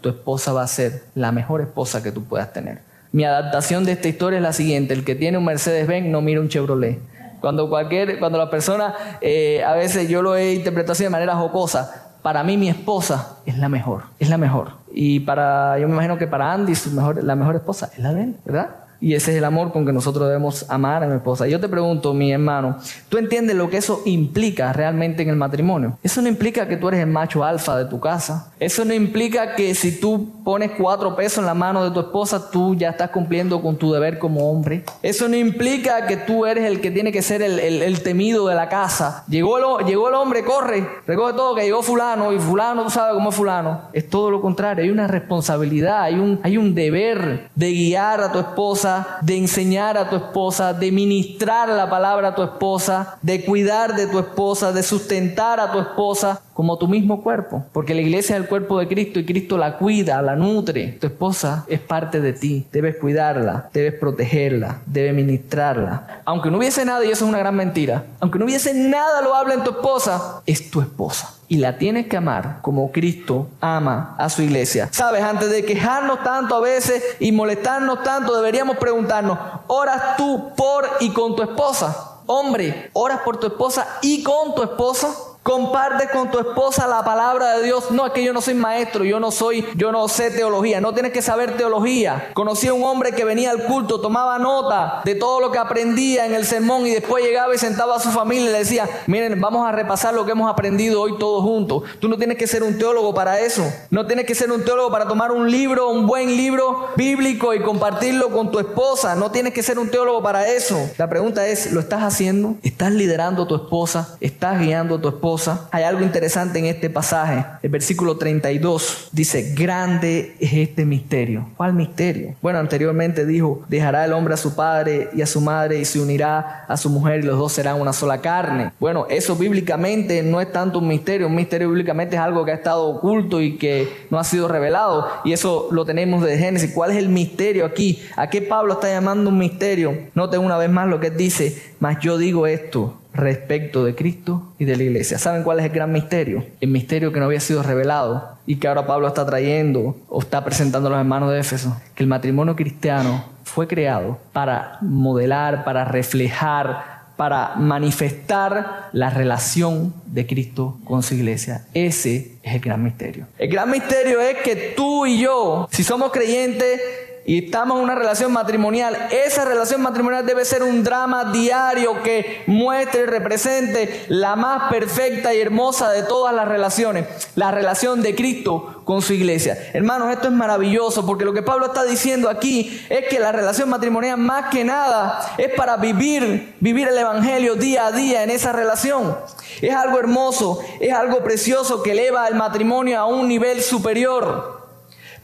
tu 0.00 0.08
esposa 0.08 0.52
va 0.52 0.62
a 0.62 0.66
ser 0.66 1.04
la 1.14 1.30
mejor 1.30 1.60
esposa 1.60 2.02
que 2.02 2.10
tú 2.10 2.24
puedas 2.24 2.52
tener. 2.52 2.91
Mi 3.12 3.24
adaptación 3.24 3.84
de 3.84 3.92
esta 3.92 4.08
historia 4.08 4.38
es 4.38 4.42
la 4.42 4.52
siguiente: 4.52 4.94
el 4.94 5.04
que 5.04 5.14
tiene 5.14 5.38
un 5.38 5.44
Mercedes-Benz 5.44 6.08
no 6.08 6.20
mira 6.22 6.40
un 6.40 6.48
Chevrolet. 6.48 6.98
Cuando 7.40 7.68
cualquier, 7.68 8.18
cuando 8.18 8.38
la 8.38 8.48
persona, 8.50 8.94
eh, 9.20 9.62
a 9.64 9.74
veces 9.74 10.08
yo 10.08 10.22
lo 10.22 10.36
he 10.36 10.54
interpretado 10.54 10.92
así 10.92 11.04
de 11.04 11.10
manera 11.10 11.34
jocosa, 11.34 12.14
para 12.22 12.44
mí 12.44 12.56
mi 12.56 12.68
esposa 12.68 13.38
es 13.44 13.58
la 13.58 13.68
mejor, 13.68 14.04
es 14.18 14.30
la 14.30 14.38
mejor. 14.38 14.70
Y 14.94 15.20
para, 15.20 15.78
yo 15.78 15.88
me 15.88 15.94
imagino 15.94 16.16
que 16.18 16.26
para 16.26 16.52
Andy 16.52 16.74
su 16.74 16.92
mejor, 16.92 17.22
la 17.22 17.34
mejor 17.34 17.56
esposa 17.56 17.90
es 17.92 17.98
la 17.98 18.14
de 18.14 18.22
él, 18.22 18.36
¿verdad? 18.44 18.70
Y 19.02 19.14
ese 19.14 19.32
es 19.32 19.38
el 19.38 19.44
amor 19.44 19.72
con 19.72 19.84
que 19.84 19.92
nosotros 19.92 20.28
debemos 20.28 20.64
amar 20.70 21.02
a 21.02 21.08
mi 21.08 21.16
esposa. 21.16 21.48
Yo 21.48 21.58
te 21.58 21.68
pregunto, 21.68 22.14
mi 22.14 22.32
hermano, 22.32 22.76
¿tú 23.08 23.18
entiendes 23.18 23.56
lo 23.56 23.68
que 23.68 23.78
eso 23.78 24.00
implica 24.04 24.72
realmente 24.72 25.24
en 25.24 25.28
el 25.28 25.34
matrimonio? 25.34 25.98
Eso 26.04 26.22
no 26.22 26.28
implica 26.28 26.68
que 26.68 26.76
tú 26.76 26.86
eres 26.86 27.00
el 27.00 27.08
macho 27.08 27.42
alfa 27.42 27.76
de 27.76 27.86
tu 27.86 27.98
casa. 27.98 28.52
Eso 28.60 28.84
no 28.84 28.94
implica 28.94 29.56
que 29.56 29.74
si 29.74 29.98
tú 29.98 30.30
pones 30.44 30.70
cuatro 30.78 31.16
pesos 31.16 31.38
en 31.38 31.46
la 31.46 31.54
mano 31.54 31.82
de 31.82 31.90
tu 31.90 31.98
esposa, 31.98 32.48
tú 32.48 32.76
ya 32.76 32.90
estás 32.90 33.10
cumpliendo 33.10 33.60
con 33.60 33.74
tu 33.74 33.92
deber 33.92 34.20
como 34.20 34.48
hombre. 34.48 34.84
Eso 35.02 35.28
no 35.28 35.34
implica 35.34 36.06
que 36.06 36.16
tú 36.16 36.46
eres 36.46 36.64
el 36.64 36.80
que 36.80 36.92
tiene 36.92 37.10
que 37.10 37.22
ser 37.22 37.42
el, 37.42 38.02
temido 38.04 38.46
de 38.46 38.54
la 38.54 38.68
casa. 38.68 39.24
Llegó 39.28 39.80
el, 39.80 39.84
llegó 39.84 40.10
el 40.10 40.14
hombre, 40.14 40.44
corre, 40.44 40.86
recoge 41.08 41.32
todo, 41.32 41.56
que 41.56 41.62
llegó 41.62 41.82
fulano 41.82 42.32
y 42.32 42.38
fulano, 42.38 42.84
tú 42.84 42.90
sabes 42.90 43.14
cómo 43.14 43.30
es 43.30 43.34
fulano. 43.34 43.80
Es 43.92 44.08
todo 44.08 44.30
lo 44.30 44.40
contrario, 44.40 44.84
hay 44.84 44.90
una 44.90 45.08
responsabilidad, 45.08 46.02
hay 46.02 46.14
un, 46.14 46.38
hay 46.44 46.56
un 46.56 46.72
deber 46.72 47.50
de 47.56 47.72
guiar 47.72 48.20
a 48.20 48.30
tu 48.30 48.38
esposa 48.38 48.91
de 49.20 49.36
enseñar 49.36 49.96
a 49.96 50.08
tu 50.08 50.16
esposa, 50.16 50.72
de 50.72 50.92
ministrar 50.92 51.68
la 51.68 51.88
palabra 51.88 52.28
a 52.28 52.34
tu 52.34 52.42
esposa, 52.42 53.18
de 53.22 53.44
cuidar 53.44 53.94
de 53.94 54.06
tu 54.06 54.18
esposa, 54.18 54.72
de 54.72 54.82
sustentar 54.82 55.60
a 55.60 55.72
tu 55.72 55.78
esposa 55.78 56.40
como 56.54 56.76
tu 56.76 56.86
mismo 56.86 57.22
cuerpo, 57.22 57.64
porque 57.72 57.94
la 57.94 58.02
iglesia 58.02 58.36
es 58.36 58.42
el 58.42 58.48
cuerpo 58.48 58.78
de 58.78 58.86
Cristo 58.86 59.18
y 59.18 59.24
Cristo 59.24 59.56
la 59.56 59.78
cuida, 59.78 60.20
la 60.20 60.36
nutre. 60.36 60.98
Tu 61.00 61.06
esposa 61.06 61.64
es 61.66 61.80
parte 61.80 62.20
de 62.20 62.32
ti, 62.32 62.66
debes 62.72 62.96
cuidarla, 62.96 63.70
debes 63.72 63.94
protegerla, 63.98 64.82
debes 64.86 65.14
ministrarla. 65.14 66.22
Aunque 66.24 66.50
no 66.50 66.58
hubiese 66.58 66.84
nada, 66.84 67.04
y 67.04 67.10
eso 67.10 67.24
es 67.24 67.30
una 67.30 67.38
gran 67.38 67.54
mentira, 67.54 68.04
aunque 68.20 68.38
no 68.38 68.44
hubiese 68.44 68.74
nada 68.74 69.22
lo 69.22 69.34
habla 69.34 69.54
en 69.54 69.64
tu 69.64 69.70
esposa, 69.70 70.42
es 70.46 70.70
tu 70.70 70.80
esposa 70.80 71.34
y 71.52 71.58
la 71.58 71.76
tienes 71.76 72.06
que 72.06 72.16
amar 72.16 72.60
como 72.62 72.90
Cristo 72.92 73.46
ama 73.60 74.14
a 74.16 74.30
su 74.30 74.40
iglesia. 74.40 74.88
Sabes, 74.90 75.22
antes 75.22 75.50
de 75.50 75.66
quejarnos 75.66 76.22
tanto 76.22 76.54
a 76.54 76.60
veces 76.60 77.04
y 77.20 77.30
molestarnos 77.30 78.02
tanto, 78.02 78.34
deberíamos 78.34 78.78
preguntarnos, 78.78 79.38
¿oras 79.66 80.16
tú 80.16 80.52
por 80.56 80.88
y 81.00 81.10
con 81.10 81.36
tu 81.36 81.42
esposa? 81.42 82.22
Hombre, 82.24 82.88
¿oras 82.94 83.20
por 83.22 83.38
tu 83.38 83.48
esposa 83.48 83.86
y 84.00 84.22
con 84.22 84.54
tu 84.54 84.62
esposa? 84.62 85.08
Comparte 85.42 86.08
con 86.12 86.30
tu 86.30 86.38
esposa 86.38 86.86
la 86.86 87.04
palabra 87.04 87.56
de 87.56 87.64
Dios. 87.64 87.90
No 87.90 88.06
es 88.06 88.12
que 88.12 88.22
yo 88.22 88.32
no 88.32 88.40
soy 88.40 88.54
maestro, 88.54 89.02
yo 89.04 89.18
no 89.18 89.32
soy, 89.32 89.66
yo 89.74 89.90
no 89.90 90.06
sé 90.06 90.30
teología. 90.30 90.80
No 90.80 90.94
tienes 90.94 91.10
que 91.10 91.20
saber 91.20 91.56
teología. 91.56 92.30
Conocí 92.32 92.68
a 92.68 92.74
un 92.74 92.84
hombre 92.84 93.10
que 93.10 93.24
venía 93.24 93.50
al 93.50 93.64
culto, 93.64 94.00
tomaba 94.00 94.38
nota 94.38 95.02
de 95.04 95.16
todo 95.16 95.40
lo 95.40 95.50
que 95.50 95.58
aprendía 95.58 96.26
en 96.26 96.34
el 96.34 96.44
sermón 96.44 96.86
y 96.86 96.90
después 96.90 97.24
llegaba 97.24 97.52
y 97.52 97.58
sentaba 97.58 97.96
a 97.96 98.00
su 98.00 98.10
familia 98.10 98.50
y 98.50 98.52
le 98.52 98.58
decía, 98.58 98.88
miren, 99.08 99.40
vamos 99.40 99.66
a 99.66 99.72
repasar 99.72 100.14
lo 100.14 100.24
que 100.24 100.30
hemos 100.30 100.48
aprendido 100.48 101.02
hoy 101.02 101.18
todos 101.18 101.42
juntos. 101.42 101.82
Tú 101.98 102.08
no 102.08 102.16
tienes 102.18 102.38
que 102.38 102.46
ser 102.46 102.62
un 102.62 102.78
teólogo 102.78 103.12
para 103.12 103.40
eso. 103.40 103.64
No 103.90 104.06
tienes 104.06 104.26
que 104.26 104.36
ser 104.36 104.52
un 104.52 104.64
teólogo 104.64 104.92
para 104.92 105.08
tomar 105.08 105.32
un 105.32 105.50
libro, 105.50 105.90
un 105.90 106.06
buen 106.06 106.36
libro 106.36 106.86
bíblico 106.94 107.52
y 107.52 107.62
compartirlo 107.62 108.30
con 108.30 108.52
tu 108.52 108.60
esposa. 108.60 109.16
No 109.16 109.32
tienes 109.32 109.52
que 109.52 109.64
ser 109.64 109.80
un 109.80 109.90
teólogo 109.90 110.22
para 110.22 110.46
eso. 110.46 110.78
La 110.98 111.08
pregunta 111.08 111.48
es, 111.48 111.72
¿lo 111.72 111.80
estás 111.80 112.02
haciendo? 112.02 112.54
¿Estás 112.62 112.92
liderando 112.92 113.42
a 113.42 113.48
tu 113.48 113.56
esposa? 113.56 114.16
¿Estás 114.20 114.60
guiando 114.60 114.94
a 114.94 115.00
tu 115.00 115.08
esposa? 115.08 115.31
Hay 115.70 115.84
algo 115.84 116.02
interesante 116.02 116.58
en 116.58 116.66
este 116.66 116.90
pasaje. 116.90 117.44
El 117.62 117.70
versículo 117.70 118.16
32 118.16 119.08
dice, 119.12 119.54
grande 119.54 120.36
es 120.40 120.52
este 120.52 120.84
misterio. 120.84 121.48
¿Cuál 121.56 121.74
misterio? 121.74 122.34
Bueno, 122.42 122.58
anteriormente 122.58 123.24
dijo, 123.24 123.62
dejará 123.68 124.04
el 124.04 124.12
hombre 124.12 124.34
a 124.34 124.36
su 124.36 124.54
padre 124.54 125.10
y 125.14 125.22
a 125.22 125.26
su 125.26 125.40
madre 125.40 125.78
y 125.78 125.84
se 125.84 126.00
unirá 126.00 126.64
a 126.68 126.76
su 126.76 126.90
mujer 126.90 127.20
y 127.20 127.22
los 127.22 127.38
dos 127.38 127.52
serán 127.52 127.80
una 127.80 127.92
sola 127.92 128.20
carne. 128.20 128.72
Bueno, 128.78 129.06
eso 129.08 129.36
bíblicamente 129.36 130.22
no 130.22 130.40
es 130.40 130.52
tanto 130.52 130.78
un 130.80 130.88
misterio. 130.88 131.26
Un 131.26 131.34
misterio 131.34 131.68
bíblicamente 131.68 132.16
es 132.16 132.22
algo 132.22 132.44
que 132.44 132.52
ha 132.52 132.56
estado 132.56 132.84
oculto 132.84 133.40
y 133.40 133.56
que 133.56 134.06
no 134.10 134.18
ha 134.18 134.24
sido 134.24 134.48
revelado. 134.48 135.08
Y 135.24 135.32
eso 135.32 135.68
lo 135.70 135.84
tenemos 135.84 136.24
de 136.24 136.36
Génesis. 136.36 136.72
¿Cuál 136.72 136.90
es 136.90 136.96
el 136.98 137.08
misterio 137.08 137.64
aquí? 137.64 138.02
¿A 138.16 138.28
qué 138.28 138.42
Pablo 138.42 138.74
está 138.74 138.88
llamando 138.88 139.30
un 139.30 139.38
misterio? 139.38 139.96
Note 140.14 140.38
una 140.38 140.58
vez 140.58 140.70
más 140.70 140.88
lo 140.88 141.00
que 141.00 141.10
dice, 141.10 141.62
mas 141.80 141.98
yo 142.00 142.18
digo 142.18 142.46
esto 142.46 143.01
respecto 143.14 143.84
de 143.84 143.94
Cristo 143.94 144.52
y 144.58 144.64
de 144.64 144.76
la 144.76 144.82
iglesia. 144.84 145.18
¿Saben 145.18 145.42
cuál 145.42 145.60
es 145.60 145.66
el 145.66 145.72
gran 145.72 145.92
misterio? 145.92 146.44
El 146.60 146.70
misterio 146.70 147.12
que 147.12 147.20
no 147.20 147.26
había 147.26 147.40
sido 147.40 147.62
revelado 147.62 148.38
y 148.46 148.56
que 148.56 148.68
ahora 148.68 148.86
Pablo 148.86 149.08
está 149.08 149.26
trayendo 149.26 149.96
o 150.08 150.20
está 150.20 150.44
presentando 150.44 150.88
a 150.88 150.92
los 150.92 151.00
hermanos 151.00 151.30
de 151.32 151.40
Éfeso, 151.40 151.76
que 151.94 152.02
el 152.02 152.08
matrimonio 152.08 152.56
cristiano 152.56 153.24
fue 153.44 153.68
creado 153.68 154.18
para 154.32 154.78
modelar, 154.80 155.64
para 155.64 155.84
reflejar, 155.84 157.02
para 157.16 157.54
manifestar 157.56 158.88
la 158.92 159.10
relación 159.10 159.94
de 160.06 160.26
Cristo 160.26 160.78
con 160.84 161.02
su 161.02 161.14
iglesia. 161.14 161.66
Ese 161.74 162.36
es 162.42 162.54
el 162.54 162.60
gran 162.60 162.82
misterio. 162.82 163.26
El 163.38 163.50
gran 163.50 163.70
misterio 163.70 164.20
es 164.20 164.38
que 164.38 164.74
tú 164.76 165.06
y 165.06 165.18
yo, 165.18 165.68
si 165.70 165.84
somos 165.84 166.10
creyentes, 166.10 166.80
y 167.24 167.44
estamos 167.44 167.78
en 167.78 167.84
una 167.84 167.94
relación 167.94 168.32
matrimonial, 168.32 168.96
esa 169.10 169.44
relación 169.44 169.80
matrimonial 169.80 170.26
debe 170.26 170.44
ser 170.44 170.62
un 170.62 170.82
drama 170.82 171.32
diario 171.32 172.02
que 172.02 172.42
muestre 172.46 173.02
y 173.02 173.06
represente 173.06 174.06
la 174.08 174.34
más 174.34 174.70
perfecta 174.70 175.32
y 175.32 175.40
hermosa 175.40 175.90
de 175.90 176.02
todas 176.02 176.34
las 176.34 176.48
relaciones, 176.48 177.06
la 177.36 177.50
relación 177.50 178.02
de 178.02 178.14
Cristo 178.14 178.82
con 178.84 179.02
su 179.02 179.12
iglesia. 179.12 179.56
Hermanos, 179.72 180.10
esto 180.10 180.28
es 180.28 180.34
maravilloso 180.34 181.06
porque 181.06 181.24
lo 181.24 181.32
que 181.32 181.42
Pablo 181.42 181.66
está 181.66 181.84
diciendo 181.84 182.28
aquí 182.28 182.84
es 182.88 183.06
que 183.08 183.20
la 183.20 183.30
relación 183.30 183.68
matrimonial 183.68 184.18
más 184.18 184.50
que 184.50 184.64
nada 184.64 185.34
es 185.38 185.52
para 185.54 185.76
vivir, 185.76 186.54
vivir 186.60 186.88
el 186.88 186.98
Evangelio 186.98 187.54
día 187.54 187.86
a 187.86 187.92
día 187.92 188.24
en 188.24 188.30
esa 188.30 188.52
relación. 188.52 189.16
Es 189.60 189.74
algo 189.74 189.98
hermoso, 189.98 190.58
es 190.80 190.92
algo 190.92 191.22
precioso 191.22 191.82
que 191.82 191.92
eleva 191.92 192.26
el 192.26 192.34
matrimonio 192.34 192.98
a 192.98 193.06
un 193.06 193.28
nivel 193.28 193.62
superior. 193.62 194.61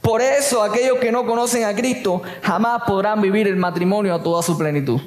Por 0.00 0.22
eso 0.22 0.62
aquellos 0.62 0.98
que 0.98 1.12
no 1.12 1.26
conocen 1.26 1.64
a 1.64 1.74
Cristo 1.74 2.22
jamás 2.42 2.82
podrán 2.86 3.20
vivir 3.20 3.46
el 3.46 3.56
matrimonio 3.56 4.14
a 4.14 4.22
toda 4.22 4.42
su 4.42 4.56
plenitud. 4.56 5.00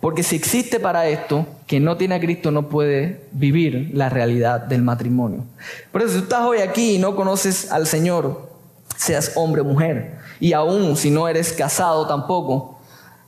Porque 0.00 0.24
si 0.24 0.34
existe 0.34 0.80
para 0.80 1.06
esto, 1.06 1.46
quien 1.68 1.84
no 1.84 1.96
tiene 1.96 2.16
a 2.16 2.20
Cristo 2.20 2.50
no 2.50 2.68
puede 2.68 3.20
vivir 3.30 3.92
la 3.94 4.08
realidad 4.08 4.60
del 4.60 4.82
matrimonio. 4.82 5.44
Por 5.92 6.02
eso 6.02 6.10
si 6.10 6.18
tú 6.18 6.24
estás 6.24 6.44
hoy 6.44 6.58
aquí 6.58 6.96
y 6.96 6.98
no 6.98 7.14
conoces 7.14 7.70
al 7.70 7.86
Señor, 7.86 8.50
seas 8.96 9.32
hombre 9.36 9.60
o 9.60 9.64
mujer, 9.64 10.18
y 10.40 10.54
aún 10.54 10.96
si 10.96 11.12
no 11.12 11.28
eres 11.28 11.52
casado 11.52 12.08
tampoco, 12.08 12.80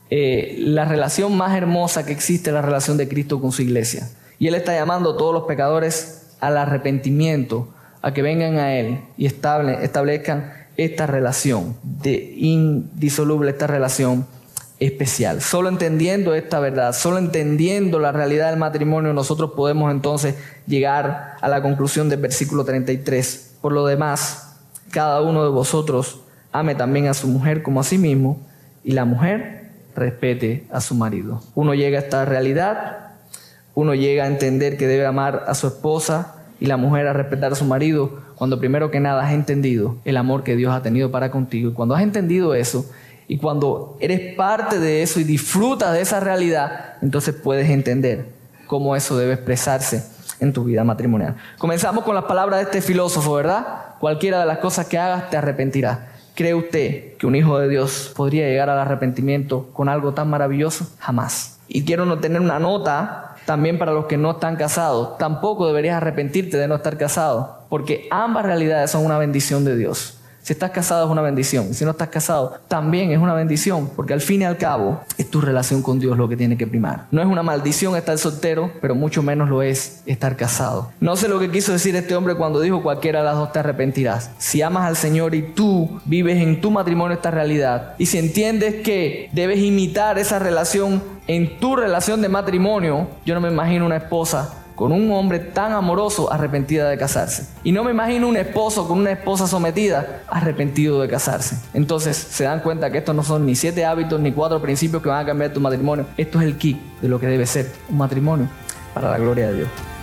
eh, 0.09 0.55
la 0.59 0.83
relación 0.83 1.37
más 1.37 1.55
hermosa 1.55 2.05
que 2.05 2.11
existe 2.11 2.49
es 2.49 2.53
la 2.53 2.61
relación 2.61 2.97
de 2.97 3.07
Cristo 3.07 3.39
con 3.39 3.53
su 3.53 3.61
iglesia. 3.61 4.09
Y 4.37 4.47
Él 4.47 4.55
está 4.55 4.73
llamando 4.73 5.11
a 5.11 5.17
todos 5.17 5.33
los 5.33 5.43
pecadores 5.43 6.35
al 6.41 6.57
arrepentimiento, 6.57 7.69
a 8.01 8.13
que 8.13 8.21
vengan 8.21 8.57
a 8.57 8.73
Él 8.73 8.99
y 9.17 9.27
establezcan 9.27 10.51
esta 10.77 11.07
relación 11.07 11.75
de 11.83 12.33
indisoluble, 12.37 13.51
esta 13.51 13.67
relación 13.67 14.25
especial. 14.79 15.41
Solo 15.41 15.69
entendiendo 15.69 16.33
esta 16.33 16.59
verdad, 16.59 16.93
solo 16.93 17.17
entendiendo 17.17 17.99
la 17.99 18.11
realidad 18.11 18.49
del 18.49 18.59
matrimonio, 18.59 19.13
nosotros 19.13 19.51
podemos 19.55 19.91
entonces 19.91 20.35
llegar 20.67 21.35
a 21.39 21.47
la 21.47 21.61
conclusión 21.61 22.09
del 22.09 22.21
versículo 22.21 22.65
33. 22.65 23.55
Por 23.61 23.71
lo 23.71 23.85
demás, 23.85 24.57
cada 24.91 25.21
uno 25.21 25.43
de 25.43 25.49
vosotros 25.49 26.19
ame 26.51 26.75
también 26.75 27.07
a 27.07 27.13
su 27.13 27.27
mujer 27.27 27.63
como 27.63 27.79
a 27.79 27.83
sí 27.83 27.97
mismo 27.97 28.39
y 28.83 28.91
la 28.91 29.05
mujer 29.05 29.71
respete 29.95 30.65
a 30.71 30.81
su 30.81 30.95
marido. 30.95 31.41
Uno 31.55 31.73
llega 31.73 31.99
a 31.99 32.01
esta 32.01 32.25
realidad, 32.25 33.13
uno 33.73 33.95
llega 33.95 34.25
a 34.25 34.27
entender 34.27 34.77
que 34.77 34.87
debe 34.87 35.05
amar 35.05 35.45
a 35.47 35.55
su 35.55 35.67
esposa 35.67 36.34
y 36.59 36.65
la 36.67 36.77
mujer 36.77 37.07
a 37.07 37.13
respetar 37.13 37.51
a 37.51 37.55
su 37.55 37.65
marido 37.65 38.21
cuando 38.35 38.59
primero 38.59 38.91
que 38.91 38.99
nada 38.99 39.25
has 39.25 39.33
entendido 39.33 39.97
el 40.05 40.17
amor 40.17 40.43
que 40.43 40.55
Dios 40.55 40.73
ha 40.73 40.81
tenido 40.81 41.11
para 41.11 41.31
contigo. 41.31 41.69
Y 41.69 41.73
cuando 41.73 41.95
has 41.95 42.03
entendido 42.03 42.55
eso, 42.55 42.85
y 43.27 43.37
cuando 43.37 43.97
eres 43.99 44.35
parte 44.35 44.79
de 44.79 45.01
eso 45.01 45.19
y 45.19 45.23
disfrutas 45.23 45.93
de 45.93 46.01
esa 46.01 46.19
realidad, 46.19 46.95
entonces 47.01 47.33
puedes 47.33 47.69
entender 47.69 48.27
cómo 48.67 48.95
eso 48.95 49.17
debe 49.17 49.33
expresarse 49.33 50.03
en 50.39 50.53
tu 50.53 50.63
vida 50.63 50.83
matrimonial. 50.83 51.35
Comenzamos 51.57 52.03
con 52.03 52.13
las 52.13 52.25
palabras 52.25 52.59
de 52.59 52.63
este 52.65 52.81
filósofo, 52.81 53.33
¿verdad? 53.33 53.95
Cualquiera 53.99 54.39
de 54.39 54.45
las 54.45 54.59
cosas 54.59 54.87
que 54.87 54.97
hagas 54.97 55.29
te 55.29 55.37
arrepentirás. 55.37 55.99
¿Cree 56.35 56.53
usted 56.53 57.15
que 57.17 57.25
un 57.25 57.35
hijo 57.35 57.57
de 57.57 57.69
Dios 57.69 58.11
podría 58.15 58.47
llegar 58.47 58.69
al 58.69 58.77
arrepentimiento 58.77 59.69
con 59.73 59.87
algo 59.87 60.13
tan 60.13 60.29
maravilloso? 60.29 60.87
Jamás. 60.99 61.59
Y 61.67 61.85
quiero 61.85 62.05
no 62.05 62.19
tener 62.19 62.41
una 62.41 62.59
nota 62.59 63.34
también 63.45 63.77
para 63.77 63.93
los 63.93 64.05
que 64.05 64.17
no 64.17 64.31
están 64.31 64.55
casados. 64.55 65.17
Tampoco 65.17 65.67
deberías 65.67 65.97
arrepentirte 65.97 66.57
de 66.57 66.67
no 66.67 66.75
estar 66.75 66.97
casado, 66.97 67.65
porque 67.69 68.07
ambas 68.11 68.45
realidades 68.45 68.91
son 68.91 69.05
una 69.05 69.17
bendición 69.17 69.65
de 69.65 69.77
Dios. 69.77 70.19
Si 70.45 70.53
estás 70.53 70.69
casado 70.69 71.05
es 71.05 71.11
una 71.11 71.23
bendición. 71.23 71.73
Si 71.73 71.85
no 71.85 71.89
estás 71.89 72.09
casado, 72.09 72.59
también 72.67 73.09
es 73.09 73.17
una 73.17 73.33
bendición, 73.33 73.89
porque 73.95 74.13
al 74.13 74.21
fin 74.21 74.43
y 74.43 74.45
al 74.45 74.57
cabo 74.57 75.01
es 75.17 75.27
tu 75.31 75.41
relación 75.41 75.81
con 75.81 75.99
Dios 75.99 76.19
lo 76.19 76.29
que 76.29 76.37
tiene 76.37 76.55
que 76.55 76.67
primar. 76.67 77.07
No 77.09 77.19
es 77.19 77.25
una 77.25 77.41
maldición 77.41 77.95
estar 77.95 78.15
soltero, 78.19 78.69
pero 78.79 78.93
mucho 78.93 79.23
menos 79.23 79.49
lo 79.49 79.63
es 79.63 80.03
estar 80.05 80.37
casado. 80.37 80.91
No 80.99 81.15
sé 81.15 81.29
lo 81.29 81.39
que 81.39 81.49
quiso 81.49 81.71
decir 81.71 81.95
este 81.95 82.15
hombre 82.15 82.35
cuando 82.35 82.61
dijo 82.61 82.83
cualquiera 82.83 83.21
de 83.21 83.25
las 83.25 83.37
dos 83.37 83.53
te 83.53 83.57
arrepentirás. 83.57 84.29
Si 84.37 84.61
amas 84.61 84.85
al 84.85 84.95
Señor 84.95 85.33
y 85.33 85.41
tú 85.41 85.99
vives 86.05 86.37
en 86.37 86.61
tu 86.61 86.69
matrimonio 86.69 87.15
esta 87.15 87.31
realidad, 87.31 87.95
y 87.97 88.05
si 88.05 88.19
entiendes 88.19 88.83
que 88.83 89.31
debes 89.33 89.57
imitar 89.57 90.19
esa 90.19 90.37
relación 90.37 91.01
en 91.27 91.57
tu 91.57 91.75
relación 91.75 92.21
de 92.21 92.29
matrimonio, 92.29 93.07
yo 93.25 93.33
no 93.33 93.41
me 93.41 93.49
imagino 93.49 93.85
una 93.85 93.97
esposa 93.97 94.61
con 94.75 94.91
un 94.91 95.11
hombre 95.11 95.39
tan 95.39 95.71
amoroso 95.71 96.31
arrepentida 96.31 96.89
de 96.89 96.97
casarse. 96.97 97.47
Y 97.63 97.71
no 97.71 97.83
me 97.83 97.91
imagino 97.91 98.27
un 98.27 98.37
esposo 98.37 98.87
con 98.87 98.99
una 98.99 99.11
esposa 99.11 99.47
sometida 99.47 100.23
arrepentido 100.27 101.01
de 101.01 101.07
casarse. 101.07 101.57
Entonces 101.73 102.17
se 102.17 102.43
dan 102.43 102.59
cuenta 102.59 102.91
que 102.91 102.99
estos 102.99 103.15
no 103.15 103.23
son 103.23 103.45
ni 103.45 103.55
siete 103.55 103.85
hábitos 103.85 104.19
ni 104.19 104.33
cuatro 104.33 104.61
principios 104.61 105.01
que 105.01 105.09
van 105.09 105.23
a 105.23 105.25
cambiar 105.25 105.53
tu 105.53 105.61
matrimonio. 105.61 106.05
Esto 106.17 106.39
es 106.39 106.45
el 106.45 106.57
kit 106.57 106.77
de 107.01 107.07
lo 107.07 107.19
que 107.19 107.27
debe 107.27 107.45
ser 107.45 107.71
un 107.89 107.97
matrimonio 107.97 108.47
para 108.93 109.09
la 109.09 109.17
gloria 109.17 109.47
de 109.47 109.53
Dios. 109.55 109.94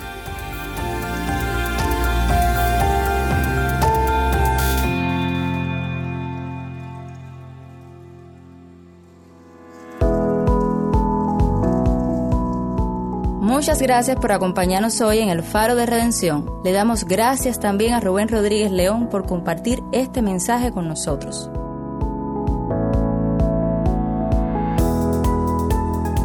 Gracias 13.83 14.15
por 14.15 14.31
acompañarnos 14.31 15.01
hoy 15.01 15.19
en 15.19 15.27
el 15.27 15.43
Faro 15.43 15.75
de 15.75 15.85
Redención. 15.85 16.49
Le 16.63 16.71
damos 16.71 17.03
gracias 17.03 17.59
también 17.59 17.93
a 17.93 17.99
Rubén 17.99 18.29
Rodríguez 18.29 18.71
León 18.71 19.09
por 19.09 19.25
compartir 19.25 19.83
este 19.91 20.21
mensaje 20.21 20.71
con 20.71 20.87
nosotros. 20.87 21.49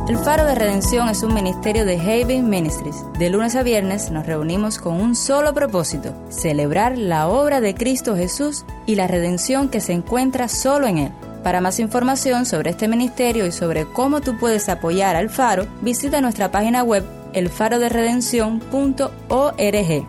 El 0.09 0.17
Faro 0.19 0.45
de 0.45 0.55
Redención 0.55 1.09
es 1.09 1.25
un 1.25 1.35
ministerio 1.35 1.85
de 1.85 1.99
Haven 2.01 2.49
Ministries. 2.49 3.05
De 3.19 3.29
lunes 3.29 3.57
a 3.57 3.65
viernes 3.65 4.13
nos 4.13 4.25
reunimos 4.25 4.79
con 4.79 5.01
un 5.01 5.17
solo 5.17 5.53
propósito, 5.53 6.15
celebrar 6.29 6.97
la 6.97 7.27
obra 7.27 7.61
de 7.61 7.75
Cristo 7.75 8.15
Jesús 8.15 8.65
y 8.87 8.95
la 8.95 9.09
redención 9.09 9.69
que 9.69 9.81
se 9.81 9.93
encuentra 9.93 10.47
solo 10.47 10.87
en 10.87 10.99
Él. 10.99 11.13
Para 11.43 11.61
más 11.61 11.81
información 11.81 12.47
sobre 12.47 12.71
este 12.71 12.87
ministerio 12.87 13.47
y 13.47 13.53
sobre 13.53 13.85
cómo 13.85 14.21
tú 14.21 14.39
puedes 14.39 14.69
apoyar 14.69 15.17
al 15.17 15.29
Faro, 15.29 15.67
visita 15.83 16.21
nuestra 16.21 16.53
página 16.53 16.85
web 16.85 17.18
elfaroderedención.org. 17.39 20.07